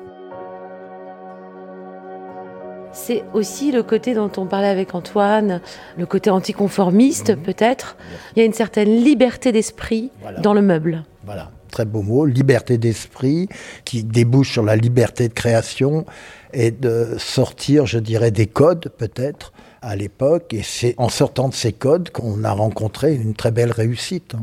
C'est 2.92 3.25
aussi 3.32 3.73
le 3.73 3.82
côté 3.82 4.14
dont 4.14 4.30
on 4.37 4.47
parlait 4.47 4.68
avec 4.68 4.94
Antoine, 4.94 5.61
le 5.97 6.06
côté 6.06 6.30
anticonformiste 6.30 7.30
mhm. 7.30 7.42
peut-être. 7.42 7.97
Il 8.35 8.40
y 8.40 8.42
a 8.42 8.44
une 8.44 8.52
certaine 8.52 8.88
liberté 8.88 9.50
d'esprit 9.50 10.11
dans 10.42 10.54
le 10.54 10.62
meuble. 10.62 11.04
Voilà 11.25 11.50
très 11.73 11.85
beau 11.87 12.02
mot, 12.02 12.25
liberté 12.26 12.78
d'esprit, 12.78 13.49
qui 13.85 14.04
débouche 14.04 14.52
sur 14.52 14.62
la 14.62 14.76
liberté 14.76 15.26
de 15.26 15.32
création 15.32 16.04
et 16.52 16.71
de 16.71 17.16
sortir, 17.18 17.87
je 17.87 17.99
dirais, 17.99 18.30
des 18.30 18.47
codes 18.47 18.92
peut-être 18.97 19.52
à 19.82 19.96
l'époque. 19.96 20.54
Et 20.54 20.62
c'est 20.62 20.94
en 20.96 21.08
sortant 21.08 21.48
de 21.48 21.54
ces 21.54 21.72
codes 21.72 22.10
qu'on 22.10 22.44
a 22.44 22.52
rencontré 22.52 23.14
une 23.14 23.34
très 23.34 23.50
belle 23.50 23.70
réussite. 23.70 24.34
Hein. 24.34 24.42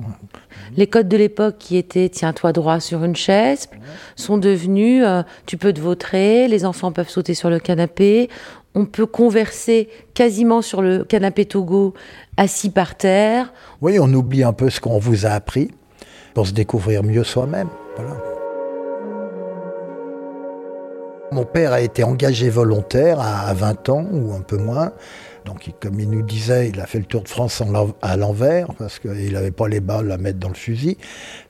Les 0.76 0.88
codes 0.88 1.08
de 1.08 1.18
l'époque 1.18 1.56
qui 1.58 1.78
étaient 1.78 2.10
tiens-toi 2.10 2.54
droit 2.54 2.80
sur 2.80 3.04
une 3.04 3.16
chaise 3.16 3.70
sont 4.16 4.38
devenus 4.38 5.04
euh, 5.06 5.24
tu 5.46 5.58
peux 5.58 5.74
te 5.74 5.80
vautrer, 5.80 6.48
les 6.48 6.66
enfants 6.66 6.92
peuvent 6.92 7.10
sauter 7.10 7.34
sur 7.34 7.50
le 7.50 7.60
canapé, 7.60 8.30
on 8.76 8.86
peut 8.86 9.06
converser 9.06 9.90
quasiment 10.14 10.62
sur 10.62 10.82
le 10.82 11.04
canapé 11.04 11.46
Togo 11.46 11.94
assis 12.38 12.70
par 12.70 12.96
terre. 12.96 13.52
Oui, 13.82 13.98
on 14.00 14.14
oublie 14.14 14.44
un 14.44 14.54
peu 14.54 14.70
ce 14.70 14.80
qu'on 14.80 15.00
vous 15.00 15.26
a 15.26 15.30
appris 15.30 15.72
pour 16.34 16.48
se 16.48 16.54
découvrir 16.54 17.04
mieux 17.04 17.24
soi-même. 17.24 17.70
Voilà. 17.96 18.39
Mon 21.32 21.46
père 21.46 21.74
a 21.74 21.82
été 21.82 22.04
engagé 22.04 22.50
volontaire 22.50 23.20
à 23.20 23.54
20 23.54 23.90
ans 23.90 24.08
ou 24.12 24.34
un 24.34 24.42
peu 24.42 24.58
moins. 24.58 24.94
Donc, 25.46 25.70
comme 25.80 26.00
il 26.00 26.10
nous 26.10 26.24
disait, 26.24 26.70
il 26.70 26.80
a 26.80 26.88
fait 26.88 27.00
le 27.00 27.06
tour 27.06 27.22
de 27.24 27.30
France 27.30 27.62
à 28.02 28.18
l'envers 28.18 28.74
parce 28.78 29.00
qu'il 29.00 29.34
n'avait 29.34 29.52
pas 29.52 29.68
les 29.68 29.80
balles 29.80 30.12
à 30.12 30.18
mettre 30.18 30.40
dans 30.40 30.50
le 30.50 30.56
fusil. 30.56 30.98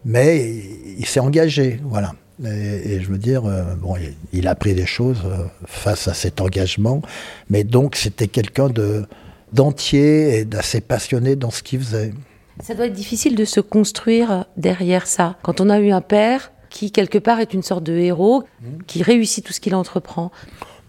Mais 0.05 0.53
il 0.97 1.05
s'est 1.05 1.21
engagé, 1.21 1.79
voilà. 1.85 2.13
Et, 2.45 3.01
je 3.01 3.09
veux 3.09 3.17
dire, 3.17 3.45
euh, 3.45 3.75
bon, 3.75 3.95
il, 4.31 4.47
a 4.47 4.55
pris 4.55 4.73
des 4.73 4.85
choses 4.85 5.21
euh, 5.25 5.43
face 5.65 6.07
à 6.07 6.13
cet 6.13 6.39
engagement. 6.39 7.01
Mais 7.49 7.63
donc, 7.63 7.95
c'était 7.95 8.27
quelqu'un 8.27 8.69
de 8.69 9.05
d'entier 9.51 10.37
et 10.37 10.45
d'assez 10.45 10.79
passionné 10.79 11.35
dans 11.35 11.49
ce 11.49 11.63
qu'il 11.63 11.79
faisait. 11.79 12.13
Ça 12.61 12.75
doit 12.75 12.85
être 12.85 12.93
difficile 12.93 13.35
de 13.35 13.45
se 13.45 13.59
construire 13.59 14.45
derrière 14.57 15.07
ça. 15.07 15.37
Quand 15.41 15.59
on 15.59 15.69
a 15.69 15.79
eu 15.79 15.91
un 15.91 16.01
père 16.01 16.51
qui, 16.69 16.91
quelque 16.91 17.17
part, 17.17 17.39
est 17.39 17.53
une 17.53 17.63
sorte 17.63 17.83
de 17.83 17.93
héros, 17.93 18.43
qui 18.87 19.03
réussit 19.03 19.45
tout 19.45 19.53
ce 19.53 19.59
qu'il 19.59 19.75
entreprend. 19.75 20.31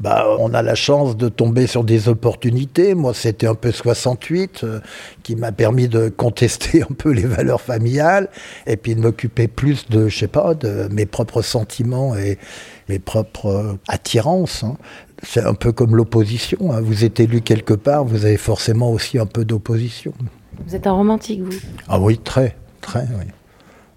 Bah, 0.00 0.34
on 0.38 0.54
a 0.54 0.62
la 0.62 0.74
chance 0.74 1.14
de 1.14 1.28
tomber 1.28 1.66
sur 1.66 1.84
des 1.84 2.08
opportunités. 2.08 2.94
Moi, 2.94 3.12
c'était 3.12 3.46
un 3.46 3.54
peu 3.54 3.70
68 3.70 4.64
euh, 4.64 4.80
qui 5.22 5.36
m'a 5.36 5.52
permis 5.52 5.88
de 5.88 6.08
contester 6.08 6.82
un 6.90 6.94
peu 6.94 7.10
les 7.10 7.26
valeurs 7.26 7.60
familiales 7.60 8.30
et 8.66 8.78
puis 8.78 8.94
de 8.94 9.00
m'occuper 9.00 9.46
plus 9.46 9.90
de, 9.90 10.08
je 10.08 10.18
sais 10.18 10.26
pas, 10.26 10.54
de 10.54 10.88
mes 10.90 11.04
propres 11.04 11.42
sentiments 11.42 12.16
et 12.16 12.38
mes 12.88 12.98
propres 12.98 13.46
euh, 13.46 13.78
attirances. 13.88 14.64
Hein. 14.64 14.78
C'est 15.22 15.44
un 15.44 15.52
peu 15.52 15.70
comme 15.70 15.94
l'opposition. 15.94 16.72
Hein. 16.72 16.80
Vous 16.80 17.04
êtes 17.04 17.20
élu 17.20 17.42
quelque 17.42 17.74
part, 17.74 18.06
vous 18.06 18.24
avez 18.24 18.38
forcément 18.38 18.90
aussi 18.90 19.18
un 19.18 19.26
peu 19.26 19.44
d'opposition. 19.44 20.14
Vous 20.66 20.74
êtes 20.74 20.86
un 20.86 20.92
romantique, 20.92 21.42
vous? 21.42 21.58
Ah 21.88 22.00
oui, 22.00 22.16
très, 22.16 22.56
très, 22.80 23.06
oui. 23.18 23.26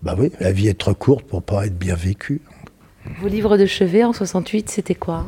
Bah 0.04 0.16
oui, 0.18 0.32
la 0.42 0.52
vie 0.52 0.68
est 0.68 0.78
trop 0.78 0.94
courte 0.94 1.26
pour 1.26 1.42
pas 1.42 1.66
être 1.66 1.80
bien 1.80 1.96
vécue. 1.96 2.42
Vos 3.22 3.30
livres 3.30 3.58
de 3.58 3.66
chevet 3.66 4.04
en 4.04 4.12
68, 4.12 4.70
c'était 4.70 4.96
quoi? 4.96 5.26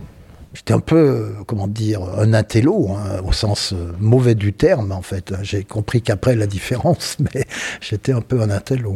J'étais 0.53 0.73
un 0.73 0.81
peu, 0.81 1.33
comment 1.47 1.67
dire, 1.67 2.01
un 2.17 2.33
intello, 2.33 2.89
hein, 2.91 3.21
au 3.25 3.31
sens 3.31 3.73
euh, 3.73 3.93
mauvais 3.99 4.35
du 4.35 4.51
terme, 4.53 4.91
en 4.91 5.01
fait. 5.01 5.33
J'ai 5.43 5.63
compris 5.63 6.01
qu'après 6.01 6.35
la 6.35 6.47
différence, 6.47 7.17
mais 7.35 7.45
j'étais 7.79 8.11
un 8.11 8.21
peu 8.21 8.41
un 8.41 8.49
intello. 8.49 8.95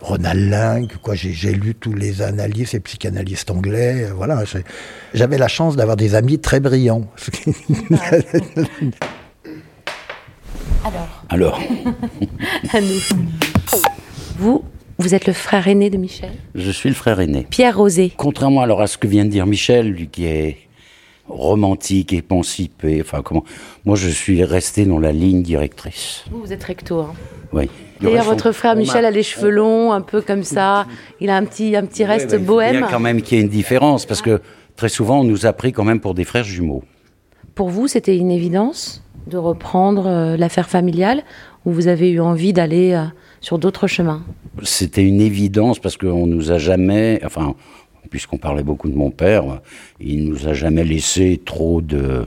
Ronald 0.00 0.50
Lang, 0.50 0.92
quoi, 1.00 1.14
j'ai 1.14 1.52
lu 1.52 1.76
tous 1.76 1.94
les 1.94 2.20
analystes 2.22 2.74
et 2.74 2.80
psychanalystes 2.80 3.52
anglais, 3.52 4.06
euh, 4.08 4.12
voilà. 4.12 4.42
J'avais 5.14 5.38
la 5.38 5.48
chance 5.48 5.76
d'avoir 5.76 5.96
des 5.96 6.16
amis 6.16 6.40
très 6.40 6.58
brillants. 6.58 7.06
Alors. 10.84 11.24
Alors. 11.28 11.60
à 12.72 12.80
nous. 12.80 13.51
Vous, 14.42 14.64
vous 14.98 15.14
êtes 15.14 15.28
le 15.28 15.32
frère 15.32 15.68
aîné 15.68 15.88
de 15.88 15.96
Michel 15.96 16.32
Je 16.56 16.72
suis 16.72 16.88
le 16.88 16.96
frère 16.96 17.20
aîné. 17.20 17.46
Pierre 17.48 17.76
Rosé. 17.76 18.12
Contrairement 18.16 18.62
alors 18.62 18.80
à 18.80 18.88
ce 18.88 18.98
que 18.98 19.06
vient 19.06 19.24
de 19.24 19.30
dire 19.30 19.46
Michel, 19.46 19.92
lui 19.92 20.08
qui 20.08 20.24
est 20.24 20.56
romantique 21.28 22.12
et 22.12 22.22
pensif, 22.22 22.70
enfin 23.00 23.22
comment, 23.22 23.44
moi 23.84 23.94
je 23.94 24.08
suis 24.08 24.42
resté 24.42 24.84
dans 24.84 24.98
la 24.98 25.12
ligne 25.12 25.44
directrice. 25.44 26.24
Vous, 26.28 26.40
vous 26.40 26.52
êtes 26.52 26.64
recto. 26.64 27.02
Hein. 27.02 27.12
Oui. 27.52 27.70
D'ailleurs, 28.00 28.24
votre 28.24 28.50
frère 28.50 28.74
Michel 28.74 29.04
a 29.04 29.12
les 29.12 29.22
cheveux 29.22 29.48
longs, 29.48 29.92
un 29.92 30.00
peu 30.00 30.20
comme 30.20 30.42
ça. 30.42 30.86
Il 31.20 31.30
a 31.30 31.36
un 31.36 31.44
petit, 31.44 31.76
un 31.76 31.86
petit 31.86 32.04
reste 32.04 32.36
bohème. 32.36 32.74
Il 32.74 32.80
y 32.80 32.82
a 32.82 32.88
quand 32.88 32.98
même 32.98 33.22
qu'il 33.22 33.38
y 33.38 33.40
ait 33.40 33.44
une 33.44 33.48
différence, 33.48 34.06
parce 34.06 34.22
que 34.22 34.40
très 34.74 34.88
souvent, 34.88 35.20
on 35.20 35.24
nous 35.24 35.46
a 35.46 35.52
pris 35.52 35.70
quand 35.70 35.84
même 35.84 36.00
pour 36.00 36.14
des 36.14 36.24
frères 36.24 36.42
jumeaux. 36.42 36.82
Pour 37.54 37.68
vous, 37.68 37.86
c'était 37.86 38.16
une 38.16 38.32
évidence 38.32 39.04
de 39.28 39.36
reprendre 39.36 40.08
euh, 40.08 40.36
l'affaire 40.36 40.68
familiale, 40.68 41.22
ou 41.64 41.70
vous 41.70 41.86
avez 41.86 42.10
eu 42.10 42.18
envie 42.18 42.52
d'aller 42.52 42.94
euh, 42.94 43.04
sur 43.42 43.58
d'autres 43.58 43.86
chemins 43.86 44.22
C'était 44.62 45.04
une 45.04 45.20
évidence 45.20 45.78
parce 45.78 45.98
qu'on 45.98 46.26
nous 46.26 46.50
a 46.50 46.58
jamais, 46.58 47.20
enfin, 47.24 47.54
puisqu'on 48.08 48.38
parlait 48.38 48.62
beaucoup 48.62 48.88
de 48.88 48.96
mon 48.96 49.10
père, 49.10 49.60
il 50.00 50.24
nous 50.24 50.48
a 50.48 50.54
jamais 50.54 50.84
laissé 50.84 51.40
trop 51.44 51.82
de, 51.82 52.26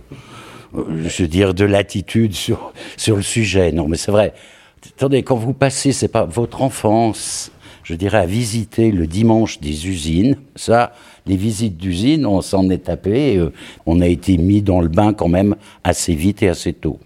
je 0.73 1.23
veux 1.23 1.27
dire, 1.27 1.53
de 1.53 1.65
latitude 1.65 2.33
sur, 2.33 2.73
sur 2.97 3.15
le 3.15 3.23
sujet. 3.23 3.71
Non, 3.71 3.87
mais 3.87 3.97
c'est 3.97 4.11
vrai. 4.11 4.33
Attendez, 4.97 5.23
quand 5.23 5.35
vous 5.35 5.53
passez, 5.53 5.93
c'est 5.93 6.09
pas 6.09 6.25
votre 6.25 6.61
enfance, 6.61 7.51
je 7.83 7.95
dirais, 7.95 8.19
à 8.19 8.25
visiter 8.25 8.91
le 8.91 9.07
dimanche 9.07 9.59
des 9.59 9.87
usines, 9.87 10.37
ça, 10.55 10.93
les 11.25 11.37
visites 11.37 11.77
d'usines, 11.77 12.25
on 12.25 12.41
s'en 12.41 12.69
est 12.69 12.85
tapé, 12.85 13.37
euh, 13.37 13.51
on 13.85 14.01
a 14.01 14.07
été 14.07 14.37
mis 14.37 14.61
dans 14.61 14.81
le 14.81 14.89
bain 14.89 15.13
quand 15.13 15.27
même 15.27 15.55
assez 15.83 16.13
vite 16.13 16.43
et 16.43 16.49
assez 16.49 16.73
tôt. 16.73 16.99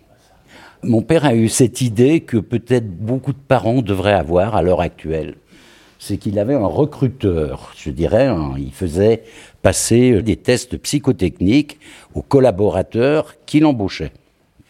Mon 0.83 1.01
père 1.01 1.25
a 1.25 1.35
eu 1.35 1.49
cette 1.49 1.81
idée 1.81 2.21
que 2.21 2.37
peut-être 2.37 2.89
beaucoup 2.89 3.33
de 3.33 3.37
parents 3.37 3.81
devraient 3.81 4.13
avoir 4.13 4.55
à 4.55 4.61
l'heure 4.61 4.79
actuelle. 4.79 5.35
C'est 5.99 6.15
qu'il 6.15 6.39
avait 6.39 6.53
un 6.53 6.65
recruteur, 6.65 7.73
je 7.75 7.89
dirais, 7.89 8.29
il 8.57 8.71
faisait 8.71 9.23
passer 9.61 10.21
des 10.21 10.37
tests 10.37 10.77
psychotechniques 10.77 11.79
aux 12.13 12.21
collaborateurs 12.21 13.35
qu'il 13.45 13.65
embauchait. 13.65 14.13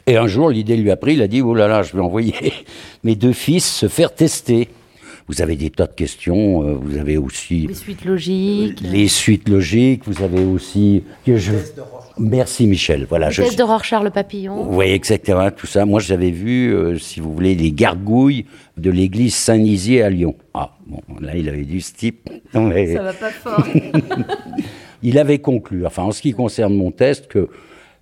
Et 0.07 0.17
un 0.17 0.25
jour, 0.25 0.49
l'idée 0.49 0.75
lui 0.77 0.89
a 0.89 0.97
pris, 0.97 1.13
il 1.13 1.21
a 1.21 1.27
dit, 1.27 1.43
oh 1.43 1.53
là 1.53 1.67
là, 1.67 1.83
je 1.83 1.93
vais 1.93 2.01
envoyer 2.01 2.53
mes 3.03 3.15
deux 3.15 3.33
fils 3.33 3.71
se 3.71 3.87
faire 3.87 4.15
tester. 4.15 4.69
Vous 5.29 5.43
avez 5.43 5.55
des 5.55 5.69
tas 5.69 5.85
de 5.85 5.93
questions, 5.93 6.63
euh, 6.63 6.73
vous 6.73 6.97
avez 6.97 7.15
aussi... 7.15 7.67
Les 7.67 7.75
suites 7.75 8.03
logiques. 8.03 8.81
Les 8.81 9.07
suites 9.07 9.47
logiques, 9.47 10.01
vous 10.07 10.23
avez 10.23 10.43
aussi... 10.43 11.03
Que 11.23 11.37
je... 11.37 11.51
Merci 12.17 12.65
Michel. 12.65 13.05
Voilà, 13.07 13.29
je... 13.29 13.43
de 13.55 13.61
Rorschach 13.61 14.09
papillon. 14.09 14.67
Oui, 14.75 14.87
exactement, 14.87 15.51
tout 15.51 15.67
ça. 15.67 15.85
Moi, 15.85 15.99
j'avais 15.99 16.31
vu, 16.31 16.73
euh, 16.73 16.97
si 16.97 17.19
vous 17.19 17.31
voulez, 17.31 17.53
les 17.53 17.71
gargouilles 17.71 18.47
de 18.77 18.89
l'église 18.89 19.35
Saint-Nizier 19.35 20.01
à 20.01 20.09
Lyon. 20.09 20.35
Ah, 20.55 20.75
bon, 20.87 20.99
là, 21.21 21.35
il 21.35 21.47
avait 21.47 21.63
du 21.63 21.79
ce 21.79 21.93
type. 21.93 22.27
mais... 22.55 22.95
Ça 22.95 23.03
va 23.03 23.13
pas 23.13 23.29
fort. 23.29 23.67
il 25.03 25.19
avait 25.19 25.39
conclu, 25.39 25.85
enfin, 25.85 26.01
en 26.01 26.11
ce 26.11 26.23
qui 26.23 26.33
concerne 26.33 26.73
mon 26.73 26.89
test, 26.89 27.27
que 27.27 27.49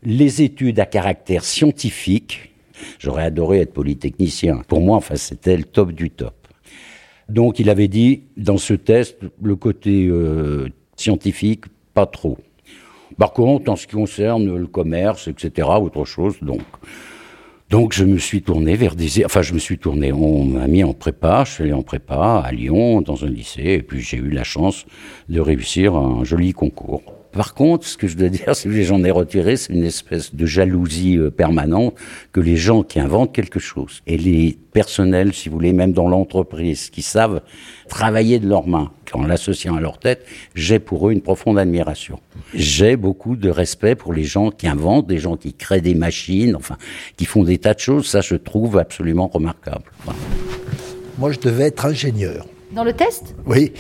les 0.02 0.42
études 0.42 0.80
à 0.80 0.86
caractère 0.86 1.44
scientifique, 1.44 2.54
j'aurais 3.00 3.24
adoré 3.26 3.60
être 3.60 3.74
polytechnicien. 3.74 4.62
Pour 4.66 4.80
moi, 4.80 4.96
enfin, 4.96 5.18
c'était 5.18 5.58
le 5.58 5.64
top 5.66 5.92
du 5.92 6.10
top. 6.10 6.34
Donc, 7.30 7.60
il 7.60 7.70
avait 7.70 7.88
dit, 7.88 8.24
dans 8.38 8.58
ce 8.58 8.74
test, 8.74 9.18
le 9.42 9.56
côté 9.56 10.08
euh, 10.08 10.70
scientifique, 10.96 11.66
pas 11.94 12.06
trop. 12.06 12.38
Par 13.18 13.34
contre, 13.34 13.72
en 13.72 13.76
ce 13.76 13.88
qui 13.88 13.96
concerne 13.96 14.56
le 14.56 14.68
commerce, 14.68 15.28
etc., 15.28 15.68
autre 15.80 16.06
chose, 16.06 16.36
donc. 16.42 16.62
Donc 17.70 17.92
je 17.92 18.06
me 18.06 18.18
suis 18.18 18.42
tourné 18.42 18.78
vers 18.78 18.96
des... 18.96 19.26
Enfin, 19.26 19.42
je 19.42 19.54
me 19.54 19.60
suis 19.60 19.78
tourné, 19.78 20.14
on 20.14 20.46
m'a 20.46 20.68
mis 20.68 20.86
en 20.86 20.94
prépa, 20.94 21.44
je 21.46 21.52
suis 21.52 21.64
allé 21.64 21.74
en 21.74 21.82
prépa 21.82 22.42
à 22.46 22.52
Lyon, 22.54 23.02
dans 23.02 23.26
un 23.26 23.30
lycée, 23.30 23.74
et 23.74 23.82
puis 23.82 24.00
j'ai 24.00 24.16
eu 24.16 24.30
la 24.30 24.46
chance 24.46 24.86
de 25.28 25.42
réussir 25.42 25.94
un 25.96 26.24
joli 26.24 26.54
concours. 26.54 27.17
Par 27.32 27.54
contre, 27.54 27.86
ce 27.86 27.98
que 27.98 28.08
je 28.08 28.18
dois 28.18 28.30
dire, 28.30 28.56
c'est 28.56 28.70
que 28.70 28.82
j'en 28.84 29.04
ai 29.04 29.12
retiré, 29.12 29.58
c'est 29.58 29.74
une 29.74 29.84
espèce 29.84 30.34
de 30.34 30.46
jalousie 30.46 31.18
euh, 31.18 31.30
permanente 31.30 31.96
que 32.32 32.40
les 32.40 32.56
gens 32.58 32.84
qui 32.84 33.00
inventent 33.00 33.34
quelque 33.34 33.60
chose 33.60 34.02
et 34.08 34.18
les 34.18 34.58
personnels, 34.72 35.34
si 35.34 35.50
vous 35.50 35.56
voulez, 35.56 35.74
même 35.74 35.94
dans 35.94 36.08
l'entreprise, 36.08 36.90
qui 36.90 37.02
savent 37.02 37.42
travailler 37.88 38.40
de 38.40 38.48
leurs 38.48 38.68
mains, 38.68 38.92
en 39.14 39.26
l'associant 39.26 39.76
à 39.76 39.80
leur 39.80 39.98
tête, 39.98 40.26
j'ai 40.54 40.80
pour 40.80 41.08
eux 41.08 41.12
une 41.12 41.22
profonde 41.22 41.58
admiration. 41.58 42.20
J'ai 42.54 42.96
beaucoup 42.96 43.36
de 43.36 43.50
respect 43.50 43.96
pour 43.96 44.14
les 44.14 44.24
gens 44.24 44.52
qui 44.52 44.68
inventent, 44.68 45.08
des 45.08 45.18
gens 45.18 45.38
qui 45.38 45.54
créent 45.54 45.82
des 45.82 45.96
machines, 45.96 46.56
enfin, 46.56 46.78
qui 47.16 47.26
font 47.26 47.44
des 47.44 47.58
tas 47.58 47.74
de 47.74 47.80
choses. 47.80 48.08
Ça, 48.08 48.22
je 48.22 48.36
trouve 48.36 48.78
absolument 48.78 49.28
remarquable. 49.28 49.86
Moi, 51.18 51.32
je 51.32 51.40
devais 51.40 51.66
être 51.66 51.86
ingénieur. 51.86 52.46
Dans 52.78 52.84
le 52.84 52.94
test 52.94 53.34
Oui. 53.48 53.74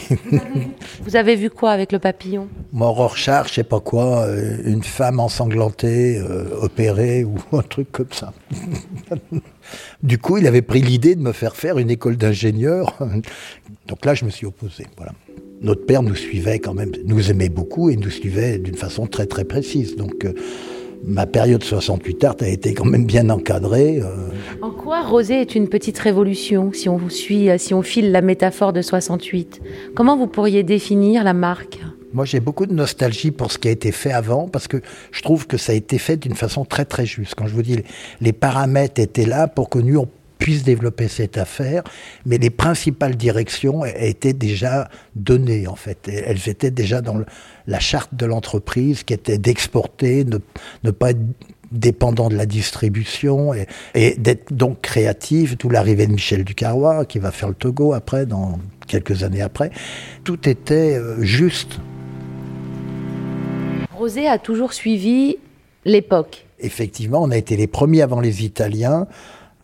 Vous 1.03 1.15
avez 1.15 1.35
vu 1.35 1.51
quoi 1.51 1.69
avec 1.69 1.91
le 1.91 1.99
papillon? 1.99 2.47
Rorschach, 2.73 3.47
je 3.49 3.53
sais 3.53 3.63
pas 3.63 3.79
quoi, 3.79 4.23
euh, 4.23 4.57
une 4.65 4.81
femme 4.81 5.19
ensanglantée, 5.19 6.17
euh, 6.17 6.45
opérée 6.63 7.23
ou 7.23 7.35
un 7.55 7.61
truc 7.61 7.91
comme 7.91 8.11
ça. 8.11 8.33
du 10.01 10.17
coup, 10.17 10.39
il 10.39 10.47
avait 10.47 10.63
pris 10.63 10.81
l'idée 10.81 11.13
de 11.13 11.21
me 11.21 11.31
faire 11.31 11.55
faire 11.55 11.77
une 11.77 11.91
école 11.91 12.17
d'ingénieur. 12.17 12.97
Donc 13.87 14.03
là, 14.03 14.15
je 14.15 14.25
me 14.25 14.31
suis 14.31 14.47
opposé. 14.47 14.87
Voilà. 14.97 15.11
Notre 15.61 15.85
père 15.85 16.01
nous 16.01 16.15
suivait 16.15 16.57
quand 16.57 16.73
même, 16.73 16.91
nous 17.05 17.29
aimait 17.29 17.49
beaucoup 17.49 17.91
et 17.91 17.97
nous 17.97 18.09
suivait 18.09 18.57
d'une 18.57 18.77
façon 18.77 19.05
très 19.05 19.27
très 19.27 19.43
précise. 19.43 19.95
Donc 19.95 20.25
euh, 20.25 20.33
ma 21.03 21.25
période 21.25 21.63
68 21.63 22.23
art 22.23 22.35
a 22.41 22.47
été 22.47 22.73
quand 22.73 22.85
même 22.85 23.05
bien 23.05 23.29
encadrée. 23.29 23.99
Euh. 23.99 24.29
En 24.61 24.71
quoi 24.71 25.01
Rosé 25.01 25.41
est 25.41 25.55
une 25.55 25.69
petite 25.69 25.99
révolution, 25.99 26.71
si 26.73 26.89
on 26.89 27.09
suit, 27.09 27.49
si 27.57 27.73
on 27.73 27.81
file 27.81 28.11
la 28.11 28.21
métaphore 28.21 28.73
de 28.73 28.81
68 28.81 29.61
Comment 29.95 30.17
vous 30.17 30.27
pourriez 30.27 30.63
définir 30.63 31.23
la 31.23 31.33
marque? 31.33 31.79
Moi, 32.13 32.25
j'ai 32.25 32.39
beaucoup 32.39 32.65
de 32.65 32.73
nostalgie 32.73 33.31
pour 33.31 33.51
ce 33.51 33.57
qui 33.57 33.67
a 33.67 33.71
été 33.71 33.91
fait 33.91 34.11
avant, 34.11 34.47
parce 34.47 34.67
que 34.67 34.77
je 35.11 35.21
trouve 35.21 35.45
que 35.45 35.57
ça 35.57 35.73
a 35.73 35.75
été 35.75 35.97
fait 35.97 36.15
d'une 36.17 36.35
façon 36.35 36.63
très 36.63 36.85
très 36.85 37.05
juste. 37.05 37.35
Quand 37.35 37.47
je 37.47 37.53
vous 37.53 37.61
dis, 37.61 37.79
les 38.21 38.33
paramètres 38.33 39.01
étaient 39.01 39.25
là 39.25 39.47
pour 39.47 39.69
que 39.69 39.79
nous, 39.79 39.99
on 39.99 40.07
puisse 40.37 40.63
développer 40.63 41.07
cette 41.07 41.37
affaire, 41.37 41.83
mais 42.25 42.37
les 42.37 42.49
principales 42.49 43.15
directions 43.15 43.85
étaient 43.85 44.33
déjà 44.33 44.89
données 45.15 45.67
en 45.67 45.75
fait. 45.75 46.07
Elles 46.07 46.49
étaient 46.49 46.71
déjà 46.71 47.01
dans 47.01 47.21
la 47.67 47.79
charte 47.79 48.13
de 48.13 48.25
l'entreprise 48.25 49.03
qui 49.03 49.13
était 49.13 49.37
d'exporter, 49.37 50.23
ne, 50.25 50.37
ne, 50.83 50.91
pas 50.91 51.11
être 51.11 51.19
dépendant 51.71 52.29
de 52.29 52.35
la 52.35 52.45
distribution 52.45 53.53
et, 53.53 53.67
et 53.93 54.15
d'être 54.15 54.53
donc 54.53 54.81
créatif. 54.81 55.57
Tout 55.57 55.69
l'arrivée 55.69 56.07
de 56.07 56.13
Michel 56.13 56.43
Ducarrois 56.43 57.05
qui 57.05 57.19
va 57.19 57.31
faire 57.31 57.49
le 57.49 57.55
Togo 57.55 57.93
après, 57.93 58.25
dans 58.25 58.59
quelques 58.87 59.23
années 59.23 59.41
après. 59.41 59.71
Tout 60.23 60.47
était 60.47 60.95
euh, 60.95 61.21
juste. 61.21 61.79
Rosé 63.93 64.27
a 64.27 64.37
toujours 64.37 64.73
suivi 64.73 65.37
l'époque. 65.85 66.45
Effectivement, 66.59 67.21
on 67.21 67.31
a 67.31 67.37
été 67.37 67.55
les 67.55 67.67
premiers 67.67 68.01
avant 68.01 68.19
les 68.19 68.43
Italiens 68.43 69.07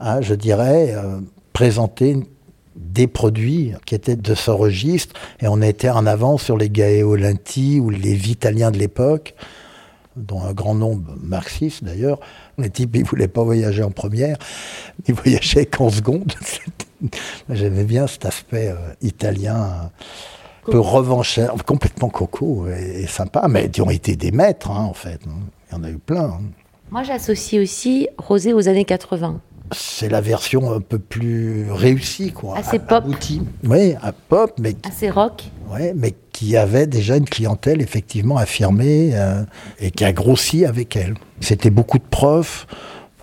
à, 0.04 0.22
je 0.22 0.36
dirais, 0.36 0.94
euh, 0.94 1.20
présenter 1.54 2.18
des 2.76 3.08
produits 3.08 3.74
qui 3.86 3.96
étaient 3.96 4.18
de 4.18 4.36
ce 4.36 4.52
registre 4.52 5.16
et 5.42 5.48
on 5.48 5.62
était 5.62 5.90
en 5.90 6.06
avant 6.06 6.38
sur 6.38 6.58
les 6.58 6.70
Gaeolanti 6.70 7.80
ou 7.80 7.90
les 7.90 8.14
Vitaliens 8.14 8.72
de 8.72 8.78
l'époque, 8.78 9.34
dont 10.16 10.42
un 10.42 10.54
grand 10.54 10.76
nombre 10.76 11.16
marxistes 11.22 11.84
d'ailleurs. 11.84 12.20
Les 12.58 12.70
types, 12.70 12.96
ils 12.96 13.04
ne 13.04 13.08
voulaient 13.08 13.28
pas 13.28 13.44
voyager 13.44 13.84
en 13.84 13.92
première, 13.92 14.38
ils 15.08 15.14
voyageaient 15.14 15.66
qu'en 15.66 15.90
seconde. 15.90 16.34
J'aimais 17.50 17.86
bien 17.86 18.06
cet 18.06 18.26
aspect 18.26 18.70
euh, 18.70 18.94
italien, 19.02 19.56
un 19.56 20.72
peu 20.72 20.80
revanchard, 20.80 21.56
complètement 21.66 22.10
coco 22.10 22.68
et, 22.68 23.08
sympa, 23.08 23.48
mais 23.48 23.70
ils 23.74 23.82
ont 23.82 23.90
été 23.90 24.16
des 24.16 24.32
maîtres 24.32 24.70
hein, 24.72 24.84
en 24.84 24.94
fait. 24.94 25.22
Il 25.72 25.76
y 25.76 25.80
en 25.80 25.84
a 25.84 25.90
eu 25.90 25.98
plein. 25.98 26.26
Hein. 26.26 26.42
Moi 26.92 27.04
j'associe 27.04 27.62
aussi 27.62 28.10
Rosé 28.18 28.54
aux 28.54 28.68
années 28.68 28.86
80 28.86 29.42
c'est 29.72 30.10
la 30.10 30.22
version 30.22 30.72
un 30.72 30.82
peu 30.82 31.00
plus 31.00 31.72
réussie, 31.72 32.32
quoi. 32.32 32.58
Assez 32.58 32.80
pop. 32.80 33.06
Oui, 33.64 33.94
à 34.02 34.12
pop, 34.12 34.54
mais. 34.60 34.76
Assez 34.84 35.10
rock. 35.10 35.44
Oui, 35.72 35.92
mais 35.96 36.14
qui 36.32 36.58
avait 36.58 36.88
déjà 36.88 37.18
une 37.18 37.26
clientèle 37.26 37.82
effectivement 37.82 38.38
affirmée 38.38 39.12
euh, 39.14 39.44
et 39.80 39.92
qui 39.92 40.04
a 40.04 40.14
grossi 40.14 40.66
avec 40.66 40.96
elle. 40.96 41.16
C'était 41.40 41.70
beaucoup 41.70 41.98
de 41.98 42.04
profs. 42.04 42.68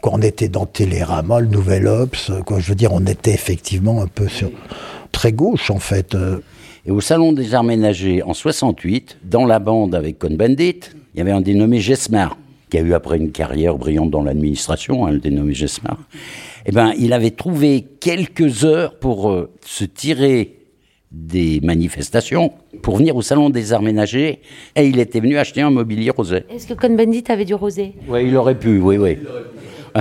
Quand 0.01 0.13
on 0.15 0.23
était 0.23 0.49
dans 0.49 0.67
Télérama, 0.67 1.41
le 1.41 1.47
Nouvel 1.47 1.87
Ops, 1.87 2.33
quoi, 2.47 2.59
je 2.59 2.69
veux 2.69 2.75
dire, 2.75 2.93
on 2.93 3.05
était 3.05 3.35
effectivement 3.35 4.01
un 4.01 4.07
peu 4.07 4.29
sur 4.29 4.51
très 5.13 5.33
gauche 5.33 5.71
en 5.71 5.79
fait. 5.79 6.15
Euh. 6.15 6.39
Et 6.87 6.91
au 6.91 7.03
Salon 7.03 7.33
des 7.33 7.55
Arts 7.55 7.65
Ménagers 7.65 8.23
en 8.23 8.33
68, 8.33 9.19
dans 9.25 9.45
la 9.45 9.59
bande 9.59 9.95
avec 9.95 10.19
Cohn-Bendit, 10.19 10.81
il 11.15 11.19
y 11.19 11.21
avait 11.21 11.33
un 11.33 11.43
dénommé 11.43 11.79
Gesmar 11.81 12.39
qui 12.71 12.79
a 12.79 12.81
eu 12.81 12.95
après 12.95 13.19
une 13.19 13.33
carrière 13.33 13.77
brillante 13.77 14.11
dans 14.11 14.23
l'administration, 14.23 15.07
hein, 15.07 15.11
le 15.11 15.19
dénommé 15.19 15.53
Gesmar, 15.53 15.99
eh 16.67 16.73
ben, 16.73 16.93
il 16.99 17.12
avait 17.12 17.33
trouvé 17.33 17.85
quelques 18.00 18.65
heures 18.65 18.99
pour 18.99 19.31
euh, 19.31 19.50
se 19.65 19.85
tirer 19.85 20.57
des 21.11 21.61
manifestations 21.62 22.53
pour 22.83 22.99
venir 22.99 23.17
au 23.17 23.23
salon 23.23 23.50
des 23.50 23.73
arts 23.73 23.83
ménagers 23.83 24.41
et 24.77 24.87
il 24.87 25.00
était 25.00 25.19
venu 25.21 25.39
acheter 25.39 25.61
un 25.61 25.71
mobilier 25.71 26.11
rosé. 26.11 26.45
Est-ce 26.49 26.69
que 26.69 26.75
Cohn-Bendit 26.75 27.25
avait 27.29 27.45
du 27.45 27.55
rosé? 27.55 27.95
Oui, 28.09 28.27
il 28.27 28.37
aurait 28.37 28.59
pu, 28.59 28.79
oui, 28.79 28.97
oui. 28.97 29.19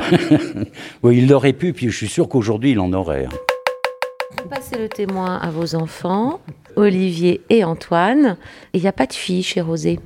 oui, 1.03 1.17
il 1.17 1.33
aurait 1.33 1.53
pu, 1.53 1.73
puis 1.73 1.89
je 1.89 1.97
suis 1.97 2.07
sûr 2.07 2.29
qu'aujourd'hui 2.29 2.71
il 2.71 2.79
en 2.79 2.93
aurait. 2.93 3.25
Hein. 3.25 4.43
Passez 4.49 4.77
le 4.77 4.87
témoin 4.87 5.37
à 5.37 5.49
vos 5.49 5.73
enfants, 5.75 6.39
Olivier 6.75 7.41
et 7.49 7.63
Antoine. 7.63 8.37
Il 8.73 8.81
n'y 8.81 8.87
a 8.87 8.93
pas 8.93 9.07
de 9.07 9.13
fille 9.13 9.41
chez 9.41 9.61
Rosé? 9.61 9.99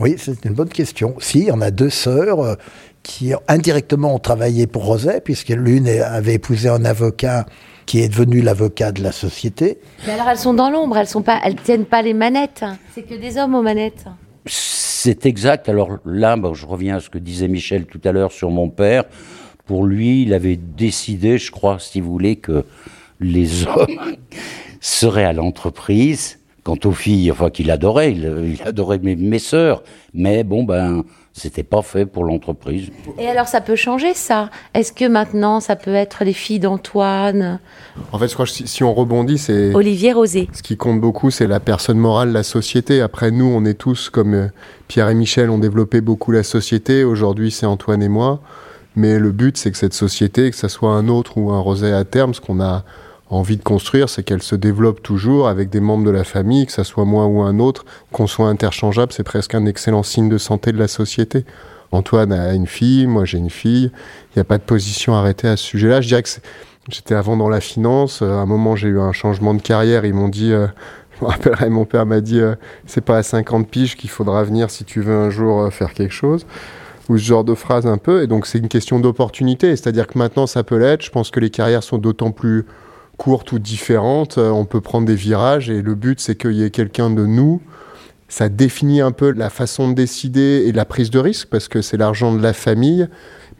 Oui, 0.00 0.14
c'est 0.18 0.44
une 0.44 0.54
bonne 0.54 0.70
question. 0.70 1.14
Si, 1.18 1.50
on 1.52 1.60
a 1.60 1.70
deux 1.70 1.90
sœurs 1.90 2.40
euh, 2.40 2.54
qui 3.02 3.32
indirectement 3.48 4.14
ont 4.14 4.18
travaillé 4.18 4.66
pour 4.66 4.86
Roset, 4.86 5.20
puisque 5.20 5.50
l'une 5.50 5.88
avait 5.88 6.34
épousé 6.34 6.68
un 6.68 6.84
avocat 6.84 7.46
qui 7.86 8.00
est 8.00 8.08
devenu 8.08 8.40
l'avocat 8.40 8.92
de 8.92 9.02
la 9.02 9.12
société. 9.12 9.78
Mais 10.06 10.12
alors 10.12 10.28
elles 10.28 10.38
sont 10.38 10.54
dans 10.54 10.70
l'ombre, 10.70 10.96
elles 10.96 11.08
sont 11.08 11.22
pas, 11.22 11.40
elles 11.44 11.56
tiennent 11.56 11.84
pas 11.84 12.02
les 12.02 12.14
manettes. 12.14 12.64
C'est 12.94 13.02
que 13.02 13.14
des 13.14 13.36
hommes 13.36 13.54
aux 13.54 13.62
manettes. 13.62 14.06
C'est 14.46 15.26
exact. 15.26 15.68
Alors 15.68 15.98
là, 16.04 16.36
je 16.54 16.66
reviens 16.66 16.96
à 16.96 17.00
ce 17.00 17.10
que 17.10 17.18
disait 17.18 17.48
Michel 17.48 17.86
tout 17.86 18.00
à 18.04 18.12
l'heure 18.12 18.32
sur 18.32 18.50
mon 18.50 18.68
père. 18.68 19.04
Pour 19.66 19.84
lui, 19.84 20.22
il 20.22 20.34
avait 20.34 20.56
décidé, 20.56 21.38
je 21.38 21.50
crois, 21.50 21.78
si 21.78 22.00
vous 22.00 22.10
voulez, 22.10 22.36
que 22.36 22.64
les 23.20 23.66
hommes 23.66 24.16
seraient 24.80 25.24
à 25.24 25.32
l'entreprise 25.32 26.39
Quant 26.62 26.78
aux 26.84 26.92
filles, 26.92 27.30
enfin 27.32 27.50
qu'il 27.50 27.70
adorait, 27.70 28.12
il, 28.12 28.58
adorait 28.64 28.98
mes, 28.98 29.16
mes 29.16 29.38
sœurs, 29.38 29.82
mais 30.12 30.44
bon 30.44 30.64
ben 30.64 31.04
c'était 31.32 31.62
pas 31.62 31.82
fait 31.82 32.06
pour 32.06 32.24
l'entreprise. 32.24 32.90
Et 33.18 33.26
alors 33.28 33.46
ça 33.46 33.60
peut 33.60 33.76
changer 33.76 34.14
ça? 34.14 34.50
Est-ce 34.74 34.92
que 34.92 35.06
maintenant 35.06 35.60
ça 35.60 35.76
peut 35.76 35.94
être 35.94 36.24
les 36.24 36.32
filles 36.32 36.58
d'Antoine? 36.58 37.60
En 38.12 38.18
fait, 38.18 38.28
je 38.28 38.34
crois 38.34 38.46
que 38.46 38.52
si, 38.52 38.84
on 38.84 38.92
rebondit, 38.92 39.38
c'est 39.38 39.74
Olivier 39.74 40.12
Rosé. 40.12 40.48
Ce 40.52 40.62
qui 40.62 40.76
compte 40.76 41.00
beaucoup, 41.00 41.30
c'est 41.30 41.46
la 41.46 41.60
personne 41.60 41.98
morale, 41.98 42.32
la 42.32 42.42
société. 42.42 43.00
Après, 43.00 43.30
nous, 43.30 43.46
on 43.46 43.64
est 43.64 43.74
tous 43.74 44.10
comme 44.10 44.34
euh, 44.34 44.48
Pierre 44.88 45.08
et 45.08 45.14
Michel 45.14 45.50
ont 45.50 45.58
développé 45.58 46.00
beaucoup 46.00 46.32
la 46.32 46.42
société. 46.42 47.04
Aujourd'hui, 47.04 47.50
c'est 47.50 47.66
Antoine 47.66 48.02
et 48.02 48.08
moi. 48.08 48.40
Mais 48.96 49.18
le 49.18 49.30
but, 49.30 49.56
c'est 49.56 49.70
que 49.70 49.78
cette 49.78 49.94
société, 49.94 50.50
que 50.50 50.56
ce 50.56 50.68
soit 50.68 50.90
un 50.90 51.08
autre 51.08 51.38
ou 51.38 51.52
un 51.52 51.60
Rosé 51.60 51.92
à 51.92 52.04
terme, 52.04 52.34
ce 52.34 52.40
qu'on 52.40 52.60
a 52.60 52.84
envie 53.30 53.56
de 53.56 53.62
construire, 53.62 54.08
c'est 54.08 54.22
qu'elle 54.22 54.42
se 54.42 54.56
développe 54.56 55.02
toujours 55.02 55.48
avec 55.48 55.70
des 55.70 55.80
membres 55.80 56.04
de 56.04 56.10
la 56.10 56.24
famille, 56.24 56.66
que 56.66 56.72
ce 56.72 56.82
soit 56.82 57.04
moi 57.04 57.26
ou 57.26 57.40
un 57.42 57.58
autre, 57.60 57.84
qu'on 58.12 58.26
soit 58.26 58.48
interchangeable, 58.48 59.12
c'est 59.12 59.22
presque 59.22 59.54
un 59.54 59.66
excellent 59.66 60.02
signe 60.02 60.28
de 60.28 60.38
santé 60.38 60.72
de 60.72 60.78
la 60.78 60.88
société. 60.88 61.44
Antoine 61.92 62.32
a 62.32 62.54
une 62.54 62.66
fille, 62.66 63.06
moi 63.06 63.24
j'ai 63.24 63.38
une 63.38 63.50
fille, 63.50 63.90
il 64.30 64.38
n'y 64.38 64.40
a 64.40 64.44
pas 64.44 64.58
de 64.58 64.62
position 64.62 65.14
arrêtée 65.14 65.48
à 65.48 65.56
ce 65.56 65.64
sujet-là. 65.64 66.00
Je 66.00 66.08
dirais 66.08 66.22
que 66.22 66.28
j'étais 66.88 67.14
avant 67.14 67.36
dans 67.36 67.48
la 67.48 67.60
finance, 67.60 68.22
à 68.22 68.26
un 68.26 68.46
moment 68.46 68.76
j'ai 68.76 68.88
eu 68.88 69.00
un 69.00 69.12
changement 69.12 69.54
de 69.54 69.62
carrière, 69.62 70.04
ils 70.04 70.14
m'ont 70.14 70.28
dit, 70.28 70.52
euh, 70.52 70.66
je 71.18 71.24
me 71.24 71.30
rappellerai, 71.30 71.70
mon 71.70 71.84
père 71.84 72.06
m'a 72.06 72.20
dit, 72.20 72.40
euh, 72.40 72.54
c'est 72.86 73.04
pas 73.04 73.18
à 73.18 73.22
50 73.22 73.68
piges 73.68 73.96
qu'il 73.96 74.10
faudra 74.10 74.42
venir 74.42 74.70
si 74.70 74.84
tu 74.84 75.00
veux 75.00 75.14
un 75.14 75.30
jour 75.30 75.62
euh, 75.62 75.70
faire 75.70 75.94
quelque 75.94 76.14
chose 76.14 76.46
ou 77.08 77.18
ce 77.18 77.24
genre 77.24 77.42
de 77.42 77.54
phrase 77.54 77.86
un 77.86 77.98
peu. 77.98 78.22
Et 78.22 78.28
donc 78.28 78.46
c'est 78.46 78.58
une 78.58 78.68
question 78.68 79.00
d'opportunité, 79.00 79.74
c'est-à-dire 79.74 80.06
que 80.06 80.16
maintenant 80.16 80.46
ça 80.46 80.62
peut 80.62 80.78
l'être. 80.78 81.04
Je 81.04 81.10
pense 81.10 81.30
que 81.30 81.40
les 81.40 81.50
carrières 81.50 81.82
sont 81.82 81.98
d'autant 81.98 82.30
plus 82.30 82.66
courtes 83.20 83.52
ou 83.52 83.58
différentes, 83.58 84.38
euh, 84.38 84.48
on 84.48 84.64
peut 84.64 84.80
prendre 84.80 85.06
des 85.06 85.14
virages 85.14 85.68
et 85.68 85.82
le 85.82 85.94
but 85.94 86.18
c'est 86.20 86.36
qu'il 86.36 86.52
y 86.52 86.64
ait 86.64 86.70
quelqu'un 86.70 87.10
de 87.10 87.26
nous. 87.26 87.60
Ça 88.28 88.48
définit 88.48 89.02
un 89.02 89.12
peu 89.12 89.30
la 89.32 89.50
façon 89.50 89.90
de 89.90 89.94
décider 89.94 90.64
et 90.66 90.72
la 90.72 90.86
prise 90.86 91.10
de 91.10 91.18
risque 91.18 91.48
parce 91.50 91.68
que 91.68 91.82
c'est 91.82 91.98
l'argent 91.98 92.34
de 92.34 92.42
la 92.42 92.54
famille. 92.54 93.08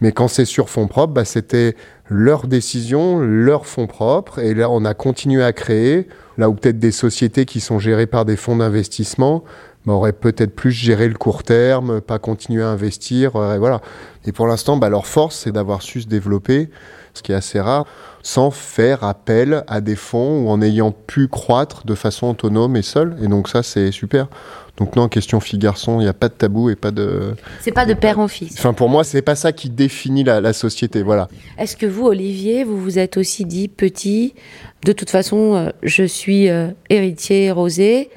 Mais 0.01 0.13
quand 0.13 0.29
c'est 0.29 0.47
sur 0.47 0.71
fonds 0.71 0.87
propres, 0.89 1.13
bah, 1.13 1.27
c'était 1.27 1.77
leur 2.09 2.47
décision, 2.47 3.19
leur 3.21 3.67
fonds 3.67 3.87
propres. 3.87 4.39
Et 4.39 4.55
là, 4.55 4.71
on 4.71 4.87
a 4.87 4.95
continué 4.95 5.43
à 5.43 5.53
créer. 5.53 6.09
Là 6.39 6.49
où 6.49 6.55
peut-être 6.55 6.79
des 6.79 6.93
sociétés 6.93 7.45
qui 7.45 7.61
sont 7.61 7.79
gérées 7.79 8.07
par 8.07 8.25
des 8.25 8.37
fonds 8.37 8.57
d'investissement 8.57 9.45
bah, 9.85 9.93
auraient 9.93 10.15
peut-être 10.15 10.55
plus 10.55 10.73
géré 10.73 11.07
le 11.07 11.19
court 11.19 11.43
terme, 11.43 12.01
pas 12.01 12.19
continuer 12.19 12.63
à 12.63 12.69
investir. 12.69 13.37
Euh, 13.37 13.57
et 13.57 13.59
voilà. 13.59 13.83
Et 14.25 14.33
pour 14.33 14.47
l'instant, 14.47 14.79
bah, 14.79 14.89
leur 14.89 15.07
force, 15.07 15.37
c'est 15.37 15.53
d'avoir 15.53 15.83
su 15.83 16.01
se 16.01 16.09
développer, 16.09 16.71
ce 17.15 17.23
qui 17.23 17.33
est 17.33 17.37
assez 17.37 17.61
rare 17.61 17.87
sans 18.23 18.51
faire 18.51 19.05
appel 19.05 19.65
à 19.67 19.81
des 19.81 19.97
fonds 19.97 20.45
ou 20.45 20.51
en 20.51 20.61
ayant 20.61 20.93
pu 20.93 21.29
croître 21.29 21.87
de 21.87 21.95
façon 21.95 22.29
autonome 22.29 22.77
et 22.77 22.83
seule. 22.83 23.17
Et 23.23 23.29
donc 23.29 23.49
ça, 23.49 23.63
c'est 23.63 23.93
super. 23.93 24.29
Donc 24.77 24.97
non, 24.97 25.09
question 25.09 25.41
fille-garçon, 25.41 26.01
il 26.01 26.05
n'y 26.05 26.09
a 26.09 26.15
pas 26.15 26.29
de 26.29 26.35
tabou 26.35 26.71
et 26.71 26.77
pas 26.77 26.91
de... 26.91 27.35
C'est 27.61 27.73
pas 27.73 27.85
de 27.85 27.93
père 27.93 28.19
en 28.19 28.29
fils. 28.29 28.55
Enfin, 28.59 28.73
pour 28.73 28.89
moi, 28.89 29.05
c'est 29.05 29.23
pas 29.23 29.35
ça 29.35 29.53
qui 29.53 29.69
définit 29.69 30.25
la, 30.25 30.53
société, 30.53 31.03
voilà. 31.03 31.29
Est-ce 31.59 31.77
que 31.77 31.87
vous, 31.87 32.07
Olivier, 32.07 32.65
vous 32.65 32.81
vous 32.81 32.99
êtes 32.99 33.19
aussi 33.19 33.45
dit 33.45 33.69
petit, 33.69 34.35
de 34.85 34.93
toute 34.93 35.11
façon, 35.11 35.55
euh, 35.55 35.71
je 35.83 36.05
suis 36.05 36.49
euh, 36.49 36.69
héritier 36.89 37.51
rosé, 37.51 38.11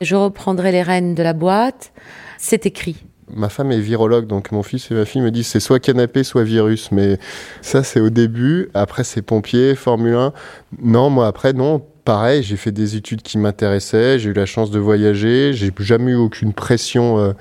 je 0.00 0.16
reprendrai 0.16 0.72
les 0.72 0.82
rênes 0.82 1.14
de 1.14 1.22
la 1.22 1.34
boîte, 1.34 1.92
c'est 2.38 2.64
écrit 2.64 2.96
Ma 3.34 3.48
femme 3.48 3.72
est 3.72 3.80
virologue, 3.80 4.26
donc 4.26 4.52
mon 4.52 4.62
fils 4.62 4.90
et 4.90 4.94
ma 4.94 5.04
fille 5.04 5.20
me 5.20 5.32
disent 5.32 5.48
c'est 5.48 5.60
soit 5.60 5.80
canapé, 5.80 6.22
soit 6.22 6.44
virus. 6.44 6.92
Mais 6.92 7.18
ça, 7.60 7.82
c'est 7.82 8.00
au 8.00 8.10
début. 8.10 8.70
Après, 8.72 9.02
c'est 9.02 9.22
pompier, 9.22 9.74
Formule 9.74 10.14
1. 10.14 10.32
Non, 10.82 11.10
moi, 11.10 11.26
après, 11.26 11.52
non. 11.52 11.82
Pareil, 12.04 12.44
j'ai 12.44 12.56
fait 12.56 12.70
des 12.70 12.94
études 12.94 13.22
qui 13.22 13.36
m'intéressaient. 13.36 14.20
J'ai 14.20 14.30
eu 14.30 14.32
la 14.32 14.46
chance 14.46 14.70
de 14.70 14.78
voyager. 14.78 15.52
J'ai 15.52 15.72
jamais 15.80 16.12
eu 16.12 16.16
aucune 16.16 16.52
pression, 16.52 17.18
euh, 17.18 17.32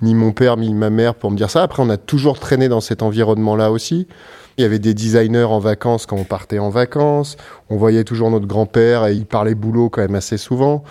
ni 0.00 0.14
mon 0.14 0.32
père, 0.32 0.56
ni 0.56 0.72
ma 0.72 0.88
mère, 0.88 1.14
pour 1.14 1.30
me 1.30 1.36
dire 1.36 1.50
ça. 1.50 1.62
Après, 1.62 1.82
on 1.82 1.90
a 1.90 1.98
toujours 1.98 2.38
traîné 2.38 2.68
dans 2.68 2.80
cet 2.80 3.02
environnement-là 3.02 3.70
aussi. 3.70 4.08
Il 4.56 4.62
y 4.62 4.64
avait 4.64 4.78
des 4.78 4.94
designers 4.94 5.44
en 5.44 5.58
vacances 5.58 6.06
quand 6.06 6.16
on 6.16 6.24
partait 6.24 6.58
en 6.58 6.70
vacances. 6.70 7.36
On 7.68 7.76
voyait 7.76 8.04
toujours 8.04 8.30
notre 8.30 8.46
grand-père 8.46 9.04
et 9.06 9.12
il 9.12 9.26
parlait 9.26 9.54
boulot 9.54 9.90
quand 9.90 10.00
même 10.00 10.14
assez 10.14 10.38
souvent 10.38 10.84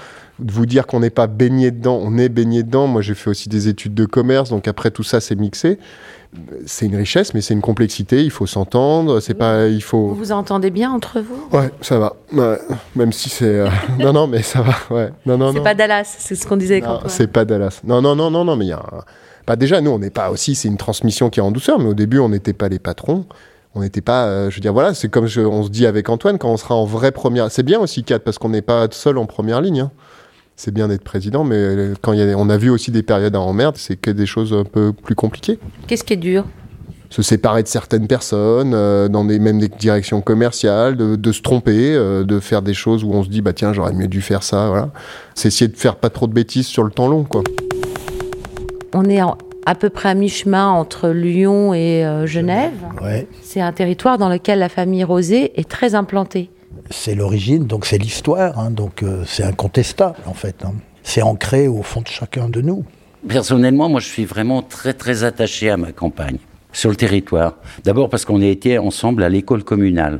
vous 0.51 0.65
dire 0.65 0.87
qu'on 0.87 0.99
n'est 0.99 1.09
pas 1.09 1.27
baigné 1.27 1.71
dedans, 1.71 1.99
on 2.01 2.17
est 2.17 2.29
baigné 2.29 2.63
dedans. 2.63 2.87
Moi, 2.87 3.01
j'ai 3.01 3.13
fait 3.13 3.29
aussi 3.29 3.49
des 3.49 3.67
études 3.67 3.93
de 3.93 4.05
commerce, 4.05 4.49
donc 4.49 4.67
après 4.67 4.91
tout 4.91 5.03
ça, 5.03 5.19
c'est 5.19 5.35
mixé. 5.35 5.79
C'est 6.65 6.87
une 6.87 6.95
richesse, 6.95 7.35
mais 7.35 7.41
c'est 7.41 7.53
une 7.53 7.61
complexité. 7.61 8.23
Il 8.23 8.31
faut 8.31 8.47
s'entendre. 8.47 9.19
C'est 9.19 9.35
pas, 9.35 9.67
il 9.67 9.83
faut. 9.83 10.07
Vous 10.07 10.15
vous 10.15 10.31
entendez 10.31 10.71
bien 10.71 10.91
entre 10.91 11.19
vous? 11.19 11.47
Ouais, 11.55 11.69
ça 11.81 11.99
va. 11.99 12.15
même 12.95 13.11
si 13.11 13.29
c'est. 13.29 13.45
Euh, 13.45 13.67
non, 13.99 14.13
non, 14.13 14.27
mais 14.27 14.41
ça 14.41 14.61
va. 14.61 14.73
Ouais. 14.89 15.09
Non, 15.27 15.37
non, 15.37 15.53
C'est 15.53 15.61
pas 15.61 15.75
Dallas. 15.75 16.15
C'est 16.17 16.35
ce 16.35 16.47
qu'on 16.47 16.57
disait 16.57 16.81
quand. 16.81 17.01
C'est 17.07 17.27
pas 17.27 17.45
Dallas. 17.45 17.81
Non, 17.83 18.01
non, 18.01 18.15
non, 18.15 18.31
non, 18.31 18.43
non, 18.43 18.55
mais 18.55 18.65
il 18.65 18.69
y 18.69 18.73
a. 18.73 18.83
Bah 19.45 19.55
déjà, 19.55 19.79
nous, 19.81 19.91
on 19.91 19.99
n'est 19.99 20.09
pas 20.09 20.31
aussi. 20.31 20.55
C'est 20.55 20.69
une 20.69 20.77
transmission 20.77 21.29
qui 21.29 21.39
est 21.39 21.43
en 21.43 21.51
douceur, 21.51 21.77
mais 21.77 21.89
au 21.89 21.93
début, 21.93 22.17
on 22.17 22.29
n'était 22.29 22.53
pas 22.53 22.69
les 22.69 22.79
patrons 22.79 23.25
on 23.75 23.81
n'était 23.81 24.01
pas, 24.01 24.27
euh, 24.27 24.49
je 24.49 24.55
veux 24.55 24.61
dire, 24.61 24.73
voilà, 24.73 24.93
c'est 24.93 25.09
comme 25.09 25.25
on 25.25 25.63
se 25.63 25.69
dit 25.69 25.87
avec 25.87 26.09
Antoine, 26.09 26.37
quand 26.37 26.49
on 26.49 26.57
sera 26.57 26.75
en 26.75 26.85
vraie 26.85 27.11
première. 27.11 27.49
C'est 27.49 27.63
bien 27.63 27.79
aussi, 27.79 28.03
4, 28.03 28.23
parce 28.23 28.37
qu'on 28.37 28.49
n'est 28.49 28.61
pas 28.61 28.87
seul 28.91 29.17
en 29.17 29.25
première 29.25 29.61
ligne. 29.61 29.81
Hein 29.81 29.91
c'est 30.55 30.73
bien 30.73 30.87
d'être 30.87 31.03
président, 31.03 31.43
mais 31.43 31.93
quand 32.01 32.13
y 32.13 32.33
on 32.35 32.49
a 32.49 32.57
vu 32.57 32.69
aussi 32.69 32.91
des 32.91 33.03
périodes 33.03 33.35
à 33.35 33.39
emmerde, 33.39 33.75
c'est 33.77 33.95
que 33.95 34.11
des 34.11 34.25
choses 34.25 34.53
un 34.53 34.65
peu 34.65 34.93
plus 34.93 35.15
compliquées. 35.15 35.59
Qu'est-ce 35.87 36.03
qui 36.03 36.13
est 36.13 36.17
dur? 36.17 36.45
Se 37.09 37.21
séparer 37.21 37.61
de 37.61 37.67
certaines 37.67 38.07
personnes, 38.07 38.73
euh, 38.73 39.07
dans 39.07 39.23
des, 39.23 39.37
même 39.37 39.59
des 39.59 39.67
directions 39.67 40.21
commerciales, 40.21 40.95
de, 40.97 41.31
se 41.31 41.41
tromper, 41.41 41.93
euh, 41.93 42.23
de 42.23 42.39
faire 42.39 42.63
des 42.63 42.73
choses 42.73 43.03
où 43.03 43.11
on 43.11 43.23
se 43.23 43.29
dit 43.29 43.41
bah 43.41 43.53
tiens 43.53 43.71
j'aurais 43.71 43.93
mieux 43.93 44.07
dû 44.07 44.21
faire 44.21 44.41
ça, 44.41 44.67
voilà. 44.69 44.91
C'est 45.35 45.49
essayer 45.49 45.67
de 45.67 45.77
faire 45.77 45.95
pas 45.95 46.09
trop 46.09 46.27
de 46.27 46.33
bêtises 46.33 46.65
sur 46.65 46.83
le 46.83 46.91
temps 46.91 47.07
long 47.07 47.23
quoi. 47.23 47.43
On 48.95 49.05
est 49.05 49.21
à 49.65 49.75
peu 49.75 49.89
près 49.89 50.09
à 50.09 50.13
mi-chemin 50.13 50.69
entre 50.69 51.09
Lyon 51.09 51.73
et 51.73 52.05
euh, 52.05 52.25
Genève. 52.25 52.73
Ouais. 53.01 53.27
C'est 53.41 53.61
un 53.61 53.71
territoire 53.71 54.17
dans 54.17 54.29
lequel 54.29 54.59
la 54.59 54.69
famille 54.69 55.03
Rosé 55.03 55.59
est 55.59 55.69
très 55.69 55.95
implantée. 55.95 56.49
C'est 56.89 57.15
l'origine, 57.15 57.65
donc 57.65 57.85
c'est 57.85 57.97
l'histoire, 57.97 58.59
hein, 58.59 58.71
donc 58.71 59.03
euh, 59.03 59.23
c'est 59.25 59.43
incontestable 59.43 60.17
en 60.25 60.33
fait. 60.33 60.63
hein. 60.65 60.73
C'est 61.03 61.21
ancré 61.21 61.67
au 61.67 61.81
fond 61.83 62.01
de 62.01 62.07
chacun 62.07 62.49
de 62.49 62.61
nous. 62.61 62.83
Personnellement, 63.27 63.89
moi, 63.89 63.99
je 63.99 64.07
suis 64.07 64.25
vraiment 64.25 64.61
très, 64.61 64.93
très 64.93 65.23
attaché 65.23 65.69
à 65.69 65.77
ma 65.77 65.91
campagne, 65.91 66.37
sur 66.71 66.89
le 66.89 66.95
territoire. 66.95 67.55
D'abord 67.83 68.09
parce 68.09 68.25
qu'on 68.25 68.41
a 68.41 68.45
été 68.45 68.77
ensemble 68.77 69.23
à 69.23 69.29
l'école 69.29 69.63
communale. 69.63 70.19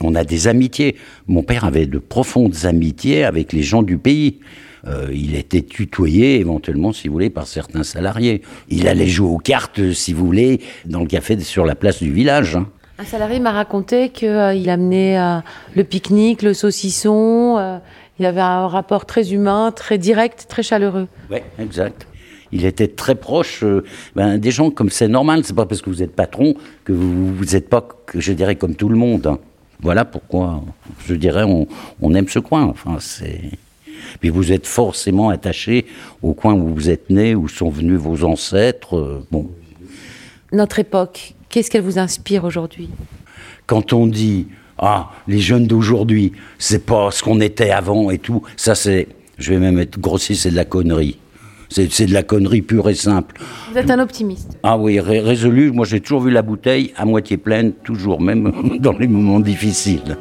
On 0.00 0.14
a 0.14 0.24
des 0.24 0.46
amitiés. 0.46 0.96
Mon 1.26 1.42
père 1.42 1.64
avait 1.64 1.86
de 1.86 1.98
profondes 1.98 2.54
amitiés 2.64 3.24
avec 3.24 3.52
les 3.52 3.62
gens 3.62 3.82
du 3.82 3.98
pays. 3.98 4.40
Euh, 4.86 5.08
il 5.12 5.34
était 5.34 5.62
tutoyé 5.62 6.38
éventuellement, 6.40 6.92
si 6.92 7.08
vous 7.08 7.14
voulez, 7.14 7.30
par 7.30 7.46
certains 7.46 7.82
salariés. 7.82 8.42
Il 8.68 8.88
allait 8.88 9.06
jouer 9.08 9.28
aux 9.28 9.38
cartes, 9.38 9.92
si 9.92 10.12
vous 10.12 10.24
voulez, 10.26 10.60
dans 10.86 11.00
le 11.00 11.06
café 11.06 11.38
sur 11.40 11.64
la 11.64 11.74
place 11.74 12.02
du 12.02 12.12
village. 12.12 12.56
hein. 12.56 12.68
Un 13.00 13.04
salarié 13.04 13.38
m'a 13.40 13.52
raconté 13.52 14.10
qu'il 14.10 14.68
amenait 14.68 15.18
euh, 15.18 15.38
le 15.74 15.84
pique-nique, 15.84 16.42
le 16.42 16.52
saucisson. 16.52 17.56
euh, 17.58 17.78
il 18.18 18.26
avait 18.26 18.42
un 18.42 18.66
rapport 18.66 19.06
très 19.06 19.32
humain, 19.32 19.72
très 19.74 19.96
direct, 19.96 20.44
très 20.50 20.62
chaleureux. 20.62 21.08
Oui, 21.30 21.38
exact. 21.58 22.06
Il 22.52 22.66
était 22.66 22.88
très 22.88 23.14
proche 23.14 23.62
euh, 23.62 23.84
ben, 24.14 24.36
des 24.36 24.50
gens, 24.50 24.70
comme 24.70 24.90
c'est 24.90 25.08
normal. 25.08 25.44
C'est 25.44 25.54
pas 25.56 25.64
parce 25.64 25.80
que 25.80 25.88
vous 25.88 26.02
êtes 26.02 26.14
patron 26.14 26.54
que 26.84 26.92
vous 26.92 27.34
vous 27.34 27.56
êtes 27.56 27.70
pas, 27.70 27.80
que 28.04 28.20
je 28.20 28.32
dirais, 28.34 28.56
comme 28.56 28.74
tout 28.74 28.90
le 28.90 28.96
monde. 28.96 29.26
hein. 29.26 29.38
Voilà 29.80 30.04
pourquoi, 30.04 30.62
je 31.06 31.14
dirais, 31.14 31.44
on, 31.44 31.66
on 32.02 32.14
aime 32.14 32.28
ce 32.28 32.38
coin. 32.38 32.64
Enfin, 32.64 32.96
c'est. 33.00 33.40
Puis 34.20 34.28
vous 34.28 34.52
êtes 34.52 34.66
forcément 34.66 35.30
attaché 35.30 35.86
au 36.20 36.34
coin 36.34 36.52
où 36.52 36.74
vous 36.74 36.90
êtes 36.90 37.08
né, 37.08 37.34
où 37.34 37.48
sont 37.48 37.70
venus 37.70 37.98
vos 37.98 38.24
ancêtres. 38.24 38.96
euh, 38.98 39.26
bon, 39.30 39.48
Notre 40.52 40.80
époque, 40.80 41.34
qu'est-ce 41.50 41.70
qu'elle 41.70 41.82
vous 41.82 41.98
inspire 41.98 42.44
aujourd'hui 42.44 42.88
quand 43.66 43.92
on 43.92 44.06
dit 44.06 44.46
ah 44.78 45.10
les 45.28 45.38
jeunes 45.40 45.66
d'aujourd'hui 45.66 46.32
c'est 46.58 46.86
pas 46.86 47.10
ce 47.10 47.22
qu'on 47.22 47.40
était 47.40 47.70
avant 47.70 48.10
et 48.10 48.18
tout 48.18 48.42
ça 48.56 48.74
c'est 48.74 49.08
je 49.38 49.52
vais 49.52 49.58
même 49.58 49.78
être 49.78 49.98
grossier 49.98 50.34
c'est 50.34 50.50
de 50.50 50.56
la 50.56 50.64
connerie. 50.64 51.18
C'est 51.72 51.90
c'est 51.92 52.06
de 52.06 52.12
la 52.12 52.24
connerie 52.24 52.62
pure 52.62 52.90
et 52.90 52.96
simple. 52.96 53.36
Vous 53.70 53.78
êtes 53.78 53.90
un 53.92 54.00
optimiste. 54.00 54.58
ah 54.64 54.76
oui 54.76 54.98
ré- 54.98 55.20
résolu 55.20 55.70
moi 55.70 55.86
j'ai 55.86 56.00
toujours 56.00 56.20
vu 56.22 56.30
la 56.32 56.42
bouteille 56.42 56.92
à 56.96 57.04
moitié 57.04 57.36
pleine 57.36 57.72
toujours 57.72 58.20
même 58.20 58.52
dans 58.80 58.92
les 58.92 59.06
moments 59.06 59.38
difficiles. 59.40 60.16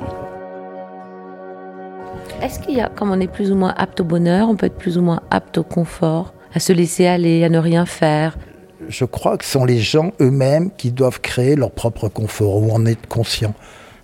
Est-ce 2.41 2.59
qu'il 2.59 2.75
y 2.77 2.81
a, 2.81 2.87
comme 2.89 3.11
on 3.11 3.19
est 3.19 3.27
plus 3.31 3.51
ou 3.51 3.55
moins 3.55 3.73
apte 3.75 3.99
au 3.99 4.03
bonheur, 4.05 4.47
on 4.47 4.55
peut 4.55 4.67
être 4.67 4.77
plus 4.77 4.97
ou 4.97 5.01
moins 5.01 5.21
apte 5.29 5.57
au 5.57 5.63
confort, 5.63 6.33
à 6.53 6.59
se 6.59 6.71
laisser 6.71 7.05
aller, 7.05 7.43
à 7.43 7.49
ne 7.49 7.57
rien 7.59 7.85
faire 7.85 8.37
Je 8.89 9.05
crois 9.05 9.37
que 9.37 9.45
ce 9.45 9.51
sont 9.51 9.65
les 9.65 9.79
gens 9.79 10.11
eux-mêmes 10.19 10.71
qui 10.75 10.91
doivent 10.91 11.21
créer 11.21 11.55
leur 11.55 11.71
propre 11.71 12.09
confort, 12.09 12.57
ou 12.61 12.71
en 12.71 12.85
être 12.85 13.07
conscients. 13.07 13.53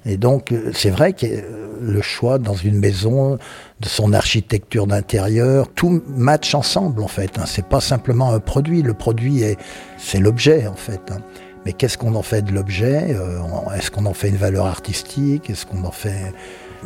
Et 0.05 0.17
donc, 0.17 0.51
euh, 0.51 0.71
c'est 0.73 0.91
vrai 0.91 1.13
que 1.13 1.25
euh, 1.25 1.41
le 1.81 2.01
choix 2.01 2.37
dans 2.37 2.53
une 2.53 2.77
maison, 2.77 3.39
de 3.81 3.87
son 3.87 4.13
architecture 4.13 4.85
d'intérieur, 4.87 5.67
tout 5.73 6.01
match 6.07 6.53
ensemble 6.53 7.01
en 7.01 7.07
fait. 7.07 7.37
Hein. 7.39 7.45
C'est 7.47 7.65
pas 7.67 7.81
simplement 7.81 8.31
un 8.31 8.39
produit. 8.39 8.83
Le 8.83 8.93
produit 8.93 9.41
est, 9.41 9.57
c'est 9.97 10.19
l'objet 10.19 10.67
en 10.67 10.75
fait. 10.75 11.01
hein. 11.11 11.17
Mais 11.65 11.73
qu'est-ce 11.73 11.97
qu'on 11.97 12.13
en 12.13 12.21
fait 12.21 12.43
de 12.43 12.51
l'objet 12.51 13.07
Euh, 13.15 13.39
Est-ce 13.75 13.89
qu'on 13.89 14.05
en 14.05 14.13
fait 14.13 14.29
une 14.29 14.37
valeur 14.37 14.67
artistique? 14.67 15.49
Est-ce 15.49 15.65
qu'on 15.65 15.83
en 15.83 15.91
fait 15.91 16.31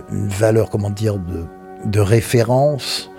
une 0.09 0.29
valeur, 0.29 0.69
comment 0.69 0.89
dire, 0.89 1.17
de 1.85 1.99
référence, 1.99 3.12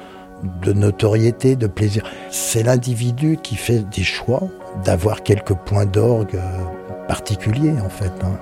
de 0.62 0.72
notoriété, 0.72 1.56
de 1.56 1.66
plaisir 1.66 2.04
C'est 2.30 2.62
l'individu 2.62 3.38
qui 3.42 3.56
fait 3.56 3.88
des 3.90 4.02
choix 4.02 4.42
d'avoir 4.84 5.22
quelques 5.22 5.54
points 5.54 5.86
d'orgue 5.86 6.34
euh, 6.34 7.06
particuliers 7.08 7.74
en 7.84 7.88
fait. 7.88 8.12
hein. 8.22 8.38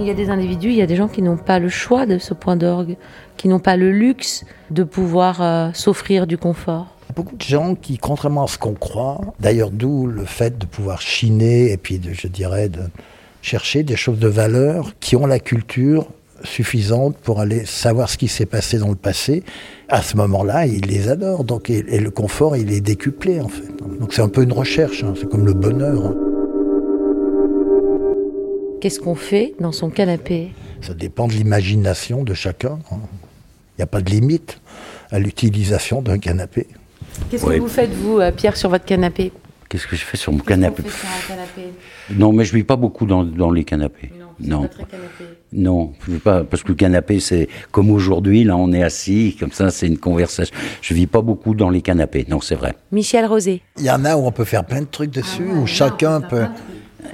Il 0.00 0.06
y 0.06 0.10
a 0.10 0.14
des 0.14 0.30
individus, 0.30 0.68
il 0.68 0.76
y 0.76 0.82
a 0.82 0.86
des 0.86 0.94
gens 0.94 1.08
qui 1.08 1.22
n'ont 1.22 1.36
pas 1.36 1.58
le 1.58 1.68
choix 1.68 2.06
de 2.06 2.18
ce 2.18 2.32
point 2.32 2.54
d'orgue, 2.54 2.96
qui 3.36 3.48
n'ont 3.48 3.58
pas 3.58 3.76
le 3.76 3.90
luxe 3.90 4.44
de 4.70 4.84
pouvoir 4.84 5.42
euh, 5.42 5.70
s'offrir 5.72 6.26
du 6.28 6.38
confort. 6.38 6.86
Beaucoup 7.16 7.34
de 7.34 7.42
gens 7.42 7.74
qui, 7.74 7.98
contrairement 7.98 8.44
à 8.44 8.46
ce 8.46 8.58
qu'on 8.58 8.74
croit, 8.74 9.20
d'ailleurs 9.40 9.70
d'où 9.70 10.06
le 10.06 10.24
fait 10.24 10.56
de 10.56 10.66
pouvoir 10.66 11.00
chiner 11.00 11.72
et 11.72 11.76
puis 11.76 11.98
de, 11.98 12.12
je 12.12 12.28
dirais 12.28 12.68
de 12.68 12.82
chercher 13.42 13.82
des 13.82 13.96
choses 13.96 14.18
de 14.20 14.28
valeur 14.28 14.92
qui 15.00 15.16
ont 15.16 15.26
la 15.26 15.40
culture 15.40 16.06
suffisante 16.44 17.16
pour 17.18 17.40
aller 17.40 17.64
savoir 17.64 18.08
ce 18.08 18.16
qui 18.18 18.28
s'est 18.28 18.46
passé 18.46 18.78
dans 18.78 18.88
le 18.88 18.94
passé. 18.94 19.42
À 19.88 20.02
ce 20.02 20.16
moment-là, 20.16 20.66
ils 20.66 20.84
les 20.86 21.08
adorent. 21.08 21.44
Donc, 21.44 21.70
et, 21.70 21.84
et 21.88 22.00
le 22.00 22.10
confort, 22.10 22.56
il 22.56 22.72
est 22.72 22.80
décuplé 22.80 23.40
en 23.40 23.48
fait. 23.48 23.68
Donc 24.00 24.12
c'est 24.12 24.22
un 24.22 24.28
peu 24.28 24.42
une 24.42 24.52
recherche. 24.52 25.04
hein. 25.04 25.14
C'est 25.18 25.28
comme 25.28 25.46
le 25.46 25.54
bonheur. 25.54 26.06
hein. 26.06 26.14
Qu'est-ce 28.80 29.00
qu'on 29.00 29.14
fait 29.16 29.54
dans 29.58 29.72
son 29.72 29.90
canapé? 29.90 30.52
Ça 30.80 30.94
dépend 30.94 31.26
de 31.26 31.32
l'imagination 31.32 32.22
de 32.22 32.34
chacun. 32.34 32.78
hein. 32.92 32.98
Il 33.76 33.80
n'y 33.80 33.84
a 33.84 33.86
pas 33.86 34.00
de 34.00 34.10
limite 34.10 34.60
à 35.10 35.18
l'utilisation 35.18 36.02
d'un 36.02 36.18
canapé. 36.18 36.66
Qu'est-ce 37.30 37.44
que 37.44 37.58
vous 37.58 37.68
faites, 37.68 37.90
vous, 37.92 38.18
euh, 38.20 38.30
Pierre, 38.32 38.56
sur 38.56 38.70
votre 38.70 38.84
canapé? 38.84 39.32
Qu'est-ce 39.68 39.86
que 39.86 39.96
je 39.96 40.04
fais 40.04 40.16
sur 40.16 40.32
mon 40.32 40.38
canapé? 40.38 40.82
Sur 40.82 42.16
non 42.16 42.32
mais 42.32 42.44
je 42.44 42.54
vis 42.54 42.64
pas 42.64 42.76
beaucoup 42.76 43.04
dans, 43.04 43.22
dans 43.24 43.50
les 43.50 43.64
canapés 43.64 44.10
non 44.40 44.62
pas 44.62 44.68
très 44.68 44.84
canapé. 44.84 45.24
Non, 45.52 45.92
pas 46.22 46.44
parce 46.44 46.62
que 46.62 46.68
le 46.68 46.74
canapé 46.74 47.20
c'est 47.20 47.48
comme 47.70 47.90
aujourd'hui 47.90 48.44
là 48.44 48.56
on 48.56 48.72
est 48.72 48.82
assis 48.82 49.36
comme 49.38 49.52
ça 49.52 49.70
c'est 49.70 49.86
une 49.86 49.98
conversation. 49.98 50.54
Je 50.80 50.94
vis 50.94 51.06
pas 51.06 51.22
beaucoup 51.22 51.54
dans 51.54 51.70
les 51.70 51.82
canapés. 51.82 52.26
Non, 52.28 52.40
c'est 52.40 52.54
vrai. 52.54 52.74
Michel 52.92 53.26
Rosé. 53.26 53.62
Il 53.78 53.84
y 53.84 53.90
en 53.90 54.04
a 54.04 54.16
où 54.16 54.26
on 54.26 54.32
peut 54.32 54.44
faire 54.44 54.64
plein 54.64 54.80
de 54.80 54.86
trucs 54.86 55.10
dessus, 55.10 55.44
où 55.44 55.66
chacun 55.66 56.20
peut... 56.20 56.46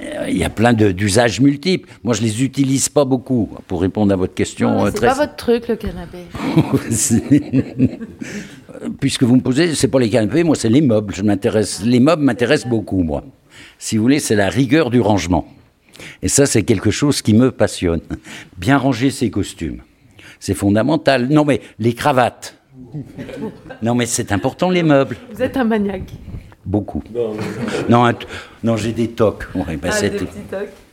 Euh, 0.01 0.29
Il 0.29 0.37
y 0.37 0.43
a 0.43 0.49
plein 0.49 0.73
d'usages 0.73 1.39
multiples. 1.39 1.89
Moi 2.03 2.13
je 2.13 2.21
les 2.21 2.43
utilise 2.43 2.89
pas 2.89 3.05
beaucoup 3.05 3.49
pour 3.67 3.81
répondre 3.81 4.13
à 4.13 4.15
votre 4.15 4.33
question 4.33 4.85
euh, 4.85 4.89
C'est 4.91 4.97
très 4.97 5.07
pas 5.07 5.13
votre 5.13 5.35
truc, 5.35 5.67
le 5.67 5.75
canapé. 5.75 6.25
Puisque 8.99 9.23
vous 9.23 9.37
me 9.37 9.41
posez, 9.41 9.73
c'est 9.73 9.87
pas 9.87 9.99
les 9.99 10.09
canapés, 10.09 10.43
moi 10.43 10.55
c'est 10.55 10.69
les 10.69 10.81
meubles. 10.81 11.13
Je 11.15 11.23
m'intéresse, 11.23 11.81
les 11.83 11.99
meubles 11.99 12.23
m'intéressent 12.23 12.69
beaucoup, 12.69 13.03
moi. 13.03 13.23
Si 13.79 13.97
vous 13.97 14.03
voulez, 14.03 14.19
c'est 14.19 14.35
la 14.35 14.49
rigueur 14.49 14.89
du 14.89 14.99
rangement. 14.99 15.47
Et 16.21 16.27
ça, 16.27 16.45
c'est 16.45 16.63
quelque 16.63 16.91
chose 16.91 17.21
qui 17.21 17.33
me 17.33 17.51
passionne. 17.51 18.01
Bien 18.57 18.77
ranger 18.77 19.11
ses 19.11 19.29
costumes, 19.29 19.81
c'est 20.39 20.53
fondamental. 20.53 21.27
Non 21.29 21.45
mais 21.45 21.61
les 21.79 21.93
cravates. 21.93 22.57
Non 23.81 23.95
mais 23.95 24.05
c'est 24.05 24.31
important 24.31 24.69
les 24.69 24.83
meubles, 24.83 25.17
Vous 25.33 25.41
êtes 25.41 25.57
un 25.57 25.63
maniaque. 25.63 26.13
beaucoup. 26.65 27.03
Non, 27.89 28.09
non, 28.63 28.75
j'ai 28.77 28.91
des 28.91 29.09
tocs. 29.09 29.45
Ouais, 29.53 29.77
ben, 29.77 29.91
tout. 30.17 30.25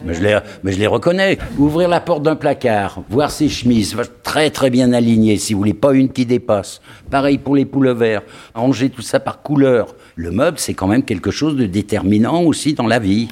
Mais 0.05 0.15
je, 0.15 0.23
les, 0.23 0.39
mais 0.63 0.73
je 0.73 0.79
les 0.79 0.87
reconnais. 0.87 1.39
Ouvrir 1.59 1.89
la 1.89 2.01
porte 2.01 2.23
d'un 2.23 2.37
placard, 2.37 3.03
voir 3.09 3.31
ses 3.31 3.49
chemises 3.49 3.97
très 4.23 4.51
très 4.51 4.69
bien 4.71 4.93
alignées, 4.93 5.39
si 5.39 5.55
vous 5.55 5.61
voulez, 5.61 5.75
pas 5.75 5.93
une 5.95 6.11
qui 6.11 6.27
dépasse. 6.27 6.81
Pareil 7.11 7.39
pour 7.39 7.57
les 7.57 7.65
verts. 7.95 8.23
Ranger 8.55 8.91
tout 8.91 9.03
ça 9.03 9.19
par 9.21 9.43
couleur. 9.43 9.95
Le 10.15 10.31
meuble, 10.31 10.59
c'est 10.59 10.75
quand 10.75 10.89
même 10.89 11.05
quelque 11.05 11.31
chose 11.31 11.57
de 11.57 11.67
déterminant 11.67 12.43
aussi 12.43 12.75
dans 12.75 12.87
la 12.87 12.99
vie. 12.99 13.29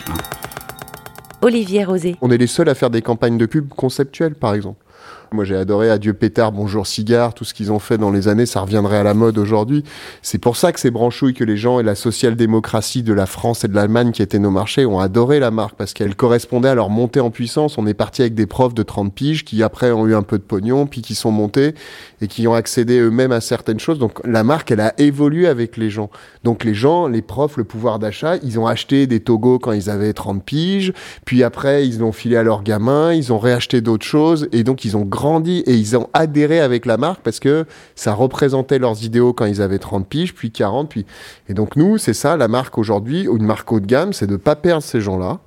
Olivier 1.43 1.85
Rosé. 1.85 2.17
On 2.21 2.31
est 2.31 2.37
les 2.37 2.47
seuls 2.47 2.69
à 2.69 2.75
faire 2.75 2.91
des 2.91 3.03
campagnes 3.03 3.39
de 3.39 3.47
pub 3.47 3.69
conceptuelles, 3.69 4.35
par 4.35 4.55
exemple. 4.55 4.85
Moi, 5.33 5.45
j'ai 5.45 5.55
adoré 5.55 5.91
Adieu 5.91 6.13
Pétard, 6.13 6.51
Bonjour 6.51 6.89
Cigare, 6.89 7.35
tout 7.35 7.45
ce 7.45 7.55
qu'ils 7.55 7.71
ont 7.71 7.79
fait 7.79 7.99
dans 7.99 8.11
les 8.11 8.27
années, 8.27 8.47
ça 8.47 8.63
reviendrait 8.63 8.97
à 8.97 9.05
la 9.05 9.15
mode 9.15 9.39
aujourd'hui. 9.39 9.85
C'est 10.23 10.39
pour 10.39 10.57
ça 10.57 10.73
que 10.73 10.81
ces 10.81 10.91
branchouilles 10.91 11.35
que 11.35 11.45
les 11.45 11.57
gens 11.57 11.79
et 11.79 11.85
la 11.85 11.95
social-démocratie 11.95 13.05
de 13.05 13.13
la 13.13 13.27
France 13.27 13.63
et 13.63 13.69
de 13.69 13.75
l'Allemagne 13.77 14.11
qui 14.11 14.23
étaient 14.23 14.41
nos 14.41 14.51
marchés 14.51 14.87
ont 14.87 14.99
adoré 14.99 15.39
la 15.39 15.53
marque 15.53 15.77
parce 15.77 15.95
qu'elle 15.95 16.17
correspondait 16.17 16.71
à 16.71 16.75
leur 16.75 16.91
montée 16.91 17.21
en 17.21 17.31
puissance. 17.31 17.79
On 17.79 17.87
est 17.87 17.95
parti 17.95 18.23
avec 18.23 18.35
des 18.35 18.47
profs 18.47 18.75
de 18.75 18.83
30 18.83 19.15
piges 19.15 19.45
qui 19.45 19.63
après 19.63 19.93
ont 19.93 20.05
eu 20.09 20.17
un 20.17 20.23
peu 20.23 20.37
de 20.37 20.43
pognon, 20.43 20.87
puis 20.87 21.01
qui 21.01 21.15
sont 21.15 21.31
montés 21.31 21.75
et 22.21 22.27
qui 22.27 22.49
ont 22.49 22.55
accédé 22.55 22.99
eux-mêmes 22.99 23.31
à 23.31 23.41
certaines 23.41 23.79
choses. 23.79 24.01
Donc 24.01 24.19
la 24.27 24.43
marque, 24.43 24.73
elle 24.73 24.81
a 24.81 24.95
évolué 24.99 25.47
avec 25.47 25.77
les 25.77 25.91
gens. 25.91 26.11
Donc 26.43 26.65
les 26.65 26.75
gens, 26.75 27.07
les 27.07 27.23
profs, 27.23 27.57
le 27.57 27.65
pouvoir 27.65 28.01
d'achat, 28.01 28.37
ils 28.43 28.59
ont 28.59 28.67
acheté 28.67 29.07
des 29.07 29.21
togos 29.21 29.61
quand 29.61 29.73
ils 29.73 29.91
avaient 29.91 30.13
30 30.13 30.45
piges, 30.45 30.93
puis 31.25 31.45
après 31.45 31.87
ils 31.87 32.01
l'ont 32.01 32.11
filé 32.11 32.37
à 32.37 32.43
leurs 32.43 32.65
gamins, 32.65 33.13
ils 33.13 33.33
ont 33.33 33.39
réacheté 33.39 33.81
d'autres 33.81 34.07
choses 34.07 34.49
et 34.51 34.65
donc 34.65 34.85
ils 34.85 34.90
ont 34.97 35.05
grandi 35.05 35.59
et 35.67 35.75
ils 35.75 35.97
ont 35.97 36.09
adhéré 36.13 36.61
avec 36.61 36.87
la 36.87 36.97
marque 36.97 37.21
parce 37.23 37.41
que 37.41 37.67
ça 37.95 38.13
représentait 38.15 38.79
leurs 38.79 39.05
idéaux 39.05 39.33
quand 39.33 39.47
ils 39.47 39.63
avaient 39.63 39.79
30 39.79 40.07
piges, 40.07 40.35
puis 40.35 40.51
40, 40.51 40.89
puis 40.89 41.07
et 41.49 41.55
donc 41.55 41.77
nous, 41.77 41.99
c'est 41.99 42.15
ça 42.15 42.37
la 42.37 42.49
marque 42.49 42.79
aujourd'hui, 42.79 43.29
ou 43.29 43.37
une 43.37 43.47
marque 43.47 43.71
haut 43.73 43.81
de 43.81 43.87
gamme, 43.87 44.13
c'est 44.13 44.27
de 44.27 44.37
pas 44.37 44.57
perdre 44.57 44.83
ces 44.83 45.01
gens-là 45.01 45.41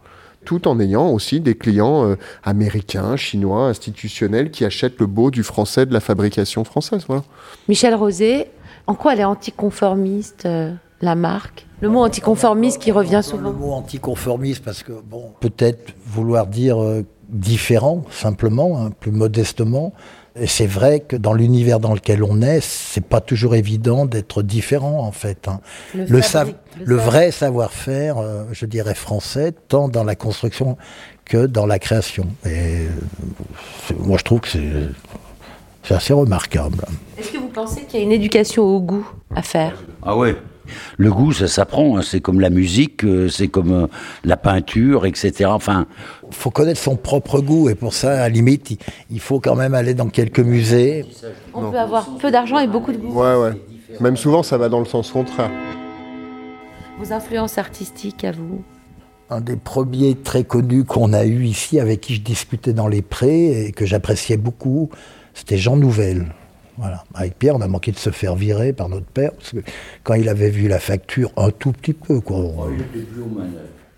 tout 0.46 0.68
en 0.68 0.80
ayant 0.80 1.10
aussi 1.10 1.40
des 1.40 1.56
clients 1.56 2.06
euh, 2.06 2.16
américains, 2.44 3.16
chinois, 3.16 3.68
institutionnels 3.68 4.52
qui 4.52 4.66
achètent 4.66 5.00
le 5.00 5.08
beau 5.08 5.32
du 5.32 5.42
français, 5.42 5.86
de 5.86 5.94
la 5.94 6.02
fabrication 6.02 6.64
française. 6.66 7.06
Voilà. 7.08 7.24
Michel 7.70 7.96
Rosé. 7.96 8.48
En 8.86 8.96
quoi 8.96 9.14
elle 9.14 9.22
est 9.22 9.24
anticonformiste, 9.24 10.46
euh, 10.46 10.74
la 11.02 11.16
marque? 11.16 11.66
Le 11.80 11.88
mot 11.88 12.02
anticonformiste 12.02 12.82
qui 12.82 12.92
revient 12.92 13.16
Le 13.16 13.22
souvent. 13.22 13.54
mot 13.54 13.72
anticonformiste, 13.72 14.64
parce 14.64 14.84
que, 14.84 14.92
bon, 14.92 15.32
peut-être 15.40 15.94
vouloir 16.06 16.48
dire 16.48 16.82
euh, 16.82 17.04
différent, 17.34 18.04
simplement, 18.12 18.80
hein, 18.82 18.92
plus 19.00 19.12
modestement, 19.12 19.94
Et 20.36 20.48
c'est 20.48 20.66
vrai 20.66 21.00
que 21.02 21.16
dans 21.16 21.34
l'univers 21.36 21.80
dans 21.80 21.94
lequel 21.94 22.24
on 22.24 22.42
est, 22.42 22.60
c'est 22.60 23.06
pas 23.06 23.22
toujours 23.22 23.54
évident 23.54 24.08
d'être 24.08 24.42
différent 24.42 25.06
en 25.06 25.12
fait. 25.12 25.48
hein. 25.48 25.60
Le, 25.94 26.06
Le, 26.06 26.22
fabrique- 26.22 26.56
sav- 26.56 26.80
le 26.80 26.86
le 26.86 26.98
sav- 26.98 27.06
vrai 27.06 27.32
savoir-faire, 27.32 28.18
euh, 28.18 28.44
je 28.52 28.66
dirais 28.66 28.96
français, 28.96 29.54
tant 29.68 29.90
dans 29.90 30.04
la 30.04 30.16
construction 30.16 30.76
que 31.24 31.46
dans 31.46 31.68
la 31.68 31.78
création. 31.78 32.26
Et 32.48 32.50
euh, 32.50 32.88
c'est- 33.88 34.00
moi, 34.00 34.18
je 34.18 34.24
trouve 34.24 34.40
que 34.40 34.48
c'est 34.48 34.72
c'est 35.84 35.94
assez 35.94 36.14
remarquable. 36.14 36.78
Est-ce 37.18 37.32
que 37.34 37.38
vous 37.38 37.50
pensez 37.50 37.82
qu'il 37.84 38.00
y 38.00 38.02
a 38.02 38.06
une 38.06 38.12
éducation 38.14 38.64
au 38.64 38.80
goût 38.80 39.08
à 39.36 39.44
faire? 39.44 39.84
Ah 40.02 40.18
ouais. 40.18 40.36
Le 40.98 41.12
goût, 41.12 41.32
ça 41.34 41.48
s'apprend. 41.48 41.98
hein. 41.98 42.02
C'est 42.02 42.22
comme 42.22 42.40
la 42.40 42.50
musique, 42.50 43.04
euh, 43.04 43.28
c'est 43.30 43.48
comme 43.48 43.72
euh, 43.72 43.88
la 44.24 44.38
peinture, 44.38 45.06
etc. 45.06 45.46
Enfin, 45.48 45.86
Il 46.30 46.36
faut 46.36 46.52
connaître 46.52 46.80
son 46.80 46.96
propre 46.96 47.40
goût 47.42 47.70
et 47.70 47.76
pour 47.76 47.94
ça, 47.94 48.14
à 48.14 48.18
la 48.18 48.30
limite, 48.30 48.72
il, 48.72 48.78
il 49.12 49.20
faut 49.20 49.40
quand 49.40 49.56
même 49.56 49.74
aller 49.74 49.94
dans 49.94 50.08
quelques 50.10 50.40
musées. 50.40 51.06
On 51.54 51.70
peut 51.72 51.80
avoir 51.80 52.08
peu 52.18 52.32
d'argent 52.32 52.60
et 52.60 52.68
beaucoup 52.68 52.92
de 52.92 52.98
goût. 52.98 53.14
Ouais, 53.22 53.36
ouais. 53.36 53.62
Même 54.00 54.18
souvent, 54.18 54.42
ça 54.44 54.58
va 54.58 54.70
dans 54.70 54.80
le 54.80 54.86
sens 54.86 55.12
contraire. 55.12 55.52
Vos 57.00 57.12
influences 57.12 57.58
artistiques 57.58 58.24
à 58.24 58.32
vous 58.32 58.64
Un 59.30 59.42
des 59.42 59.56
premiers 59.56 60.16
très 60.16 60.44
connus 60.44 60.84
qu'on 60.86 61.12
a 61.14 61.26
eu 61.26 61.44
ici, 61.46 61.80
avec 61.80 62.02
qui 62.02 62.16
je 62.16 62.22
discutais 62.22 62.74
dans 62.74 62.88
les 62.88 63.02
prés 63.02 63.66
et 63.66 63.72
que 63.72 63.86
j'appréciais 63.86 64.38
beaucoup, 64.38 64.90
c'était 65.34 65.58
Jean 65.58 65.76
Nouvel. 65.76 66.28
Voilà. 66.78 67.04
Avec 67.14 67.38
Pierre, 67.38 67.56
on 67.56 67.62
a 67.62 67.68
manqué 67.68 67.92
de 67.92 67.98
se 67.98 68.10
faire 68.10 68.36
virer 68.36 68.74
par 68.74 68.90
notre 68.90 69.06
père, 69.06 69.32
parce 69.34 69.52
que 69.52 69.60
quand 70.04 70.16
il 70.16 70.28
avait 70.28 70.50
vu 70.50 70.68
la 70.68 70.80
facture, 70.80 71.32
un 71.38 71.52
tout 71.52 71.72
petit 71.72 71.94
peu, 71.94 72.20
quoi. 72.20 72.38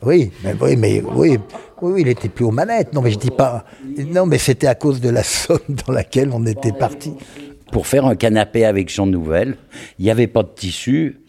Oui, 0.01 0.31
mais 0.43 0.53
oui, 0.61 0.75
mais 0.75 1.01
oui, 1.01 1.37
oui, 1.81 1.91
oui, 1.93 2.01
il 2.01 2.07
était 2.09 2.29
plus 2.29 2.45
aux 2.45 2.51
manettes. 2.51 2.93
Non, 2.93 3.01
mais 3.01 3.11
je 3.11 3.17
dis 3.17 3.31
pas. 3.31 3.65
Non, 3.97 4.25
mais 4.25 4.37
c'était 4.37 4.67
à 4.67 4.75
cause 4.75 5.01
de 5.01 5.09
la 5.09 5.23
somme 5.23 5.59
dans 5.87 5.93
laquelle 5.93 6.29
on 6.33 6.45
était 6.45 6.73
parti. 6.73 7.13
pour 7.71 7.87
faire 7.87 8.05
un 8.05 8.15
canapé 8.15 8.65
avec 8.65 8.89
Jean 8.89 9.07
Nouvel, 9.07 9.57
il 9.97 10.05
n'y 10.05 10.11
avait 10.11 10.27
pas 10.27 10.43
de 10.43 10.49
tissu, 10.55 11.21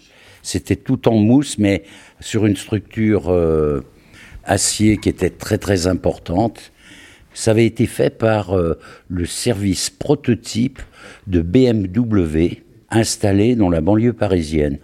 c'était 0.43 0.77
tout 0.77 1.09
en 1.09 1.15
mousse, 1.15 1.59
mais 1.59 1.85
sur 2.21 2.47
une 2.47 2.57
structure 2.57 3.31
euh, 3.31 3.83
acier 4.45 4.99
qui 4.99 5.09
était 5.09 5.31
très 5.31 5.59
très 5.59 5.87
importante. 5.87 6.73
Ça 7.39 7.51
avait 7.51 7.67
été 7.67 7.87
fait 7.87 8.09
par 8.09 8.57
euh, 8.57 8.79
le 9.09 9.27
service 9.27 9.91
prototype 9.91 10.81
de 11.27 11.43
BMW 11.43 12.63
installé 12.91 13.57
dans 13.57 13.69
la 13.69 13.83
banlieue 13.83 14.15
parisienne, 14.15 14.79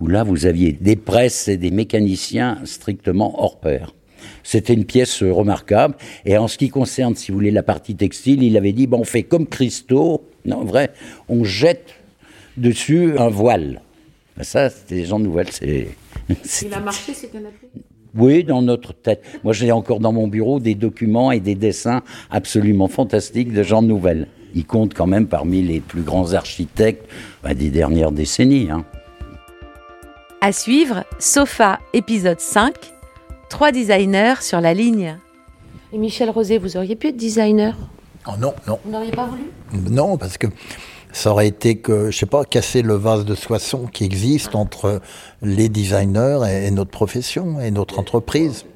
où 0.00 0.06
là 0.06 0.22
vous 0.22 0.44
aviez 0.44 0.72
des 0.72 0.96
presses 0.96 1.48
et 1.48 1.56
des 1.56 1.70
mécaniciens 1.70 2.58
strictement 2.64 3.42
hors 3.42 3.58
pair. 3.60 3.94
C'était 4.42 4.74
une 4.74 4.84
pièce 4.84 5.22
remarquable. 5.22 5.94
Et 6.26 6.36
en 6.36 6.48
ce 6.48 6.58
qui 6.58 6.68
concerne, 6.68 7.14
si 7.16 7.30
vous 7.32 7.38
voulez, 7.38 7.50
la 7.50 7.62
partie 7.62 7.96
textile, 7.96 8.42
il 8.42 8.58
avait 8.58 8.72
dit, 8.72 8.86
bon, 8.86 9.00
on 9.00 9.04
fait 9.04 9.22
comme 9.22 9.46
Christo, 9.46 10.28
non, 10.44 10.64
vrai, 10.64 10.92
on 11.30 11.44
jette 11.44 11.94
dessus 12.58 13.16
un 13.18 13.28
voile. 13.28 13.80
Ben, 14.36 14.44
Ça, 14.44 14.68
c'était 14.68 15.04
Jean 15.06 15.18
Nouvel, 15.18 15.46
c'est... 15.50 15.88
c'est- 16.42 16.66
Il 16.66 16.74
a 16.74 16.80
marché 16.80 17.14
ce 17.14 17.26
canapé 17.26 17.68
Oui, 18.16 18.44
dans 18.44 18.62
notre 18.62 18.94
tête. 18.94 19.22
Moi, 19.44 19.52
j'ai 19.52 19.72
encore 19.72 20.00
dans 20.00 20.12
mon 20.12 20.26
bureau 20.28 20.58
des 20.60 20.74
documents 20.74 21.32
et 21.32 21.40
des 21.40 21.54
dessins 21.54 22.02
absolument 22.30 22.88
fantastiques 22.88 23.52
de 23.52 23.62
Jean 23.62 23.82
Nouvel. 23.82 24.28
Il 24.54 24.64
compte 24.64 24.94
quand 24.94 25.06
même 25.06 25.26
parmi 25.26 25.62
les 25.62 25.80
plus 25.80 26.02
grands 26.02 26.32
architectes 26.32 27.06
ben, 27.42 27.52
des 27.54 27.68
dernières 27.68 28.12
décennies. 28.12 28.68
hein. 28.70 28.84
À 30.40 30.52
suivre, 30.52 31.04
Sofa, 31.18 31.78
épisode 31.92 32.40
5. 32.40 32.74
Trois 33.50 33.70
designers 33.72 34.40
sur 34.40 34.60
la 34.60 34.72
ligne. 34.74 35.18
Et 35.92 35.98
Michel 35.98 36.30
Rosé, 36.30 36.58
vous 36.58 36.76
auriez 36.76 36.96
pu 36.96 37.08
être 37.08 37.16
designer? 37.16 37.76
Oh 38.26 38.32
non, 38.40 38.54
non. 38.66 38.78
Vous 38.84 38.90
n'auriez 38.90 39.12
pas 39.12 39.26
voulu? 39.26 39.42
Non, 39.90 40.16
parce 40.16 40.36
que 40.38 40.46
ça 41.16 41.30
aurait 41.30 41.48
été 41.48 41.76
que, 41.76 42.10
je 42.10 42.18
sais 42.18 42.26
pas, 42.26 42.44
casser 42.44 42.82
le 42.82 42.92
vase 42.94 43.24
de 43.24 43.34
soissons 43.34 43.86
qui 43.86 44.04
existe 44.04 44.54
entre 44.54 45.00
les 45.40 45.70
designers 45.70 46.40
et, 46.46 46.66
et 46.66 46.70
notre 46.70 46.90
profession 46.90 47.58
et 47.58 47.70
notre 47.70 47.98
entreprise. 47.98 48.66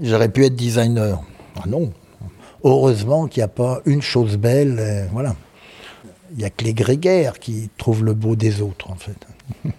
J'aurais 0.00 0.30
pu 0.30 0.46
être 0.46 0.56
designer. 0.56 1.20
Ah 1.56 1.64
non. 1.68 1.92
Heureusement 2.64 3.26
qu'il 3.26 3.40
n'y 3.40 3.44
a 3.44 3.48
pas 3.48 3.82
une 3.84 4.00
chose 4.00 4.38
belle. 4.38 5.08
voilà. 5.12 5.36
Il 6.30 6.38
n'y 6.38 6.44
a 6.44 6.50
que 6.50 6.64
les 6.64 6.72
grégaires 6.72 7.38
qui 7.38 7.68
trouvent 7.76 8.02
le 8.02 8.14
beau 8.14 8.34
des 8.34 8.62
autres, 8.62 8.90
en 8.90 8.96
fait. 8.96 9.26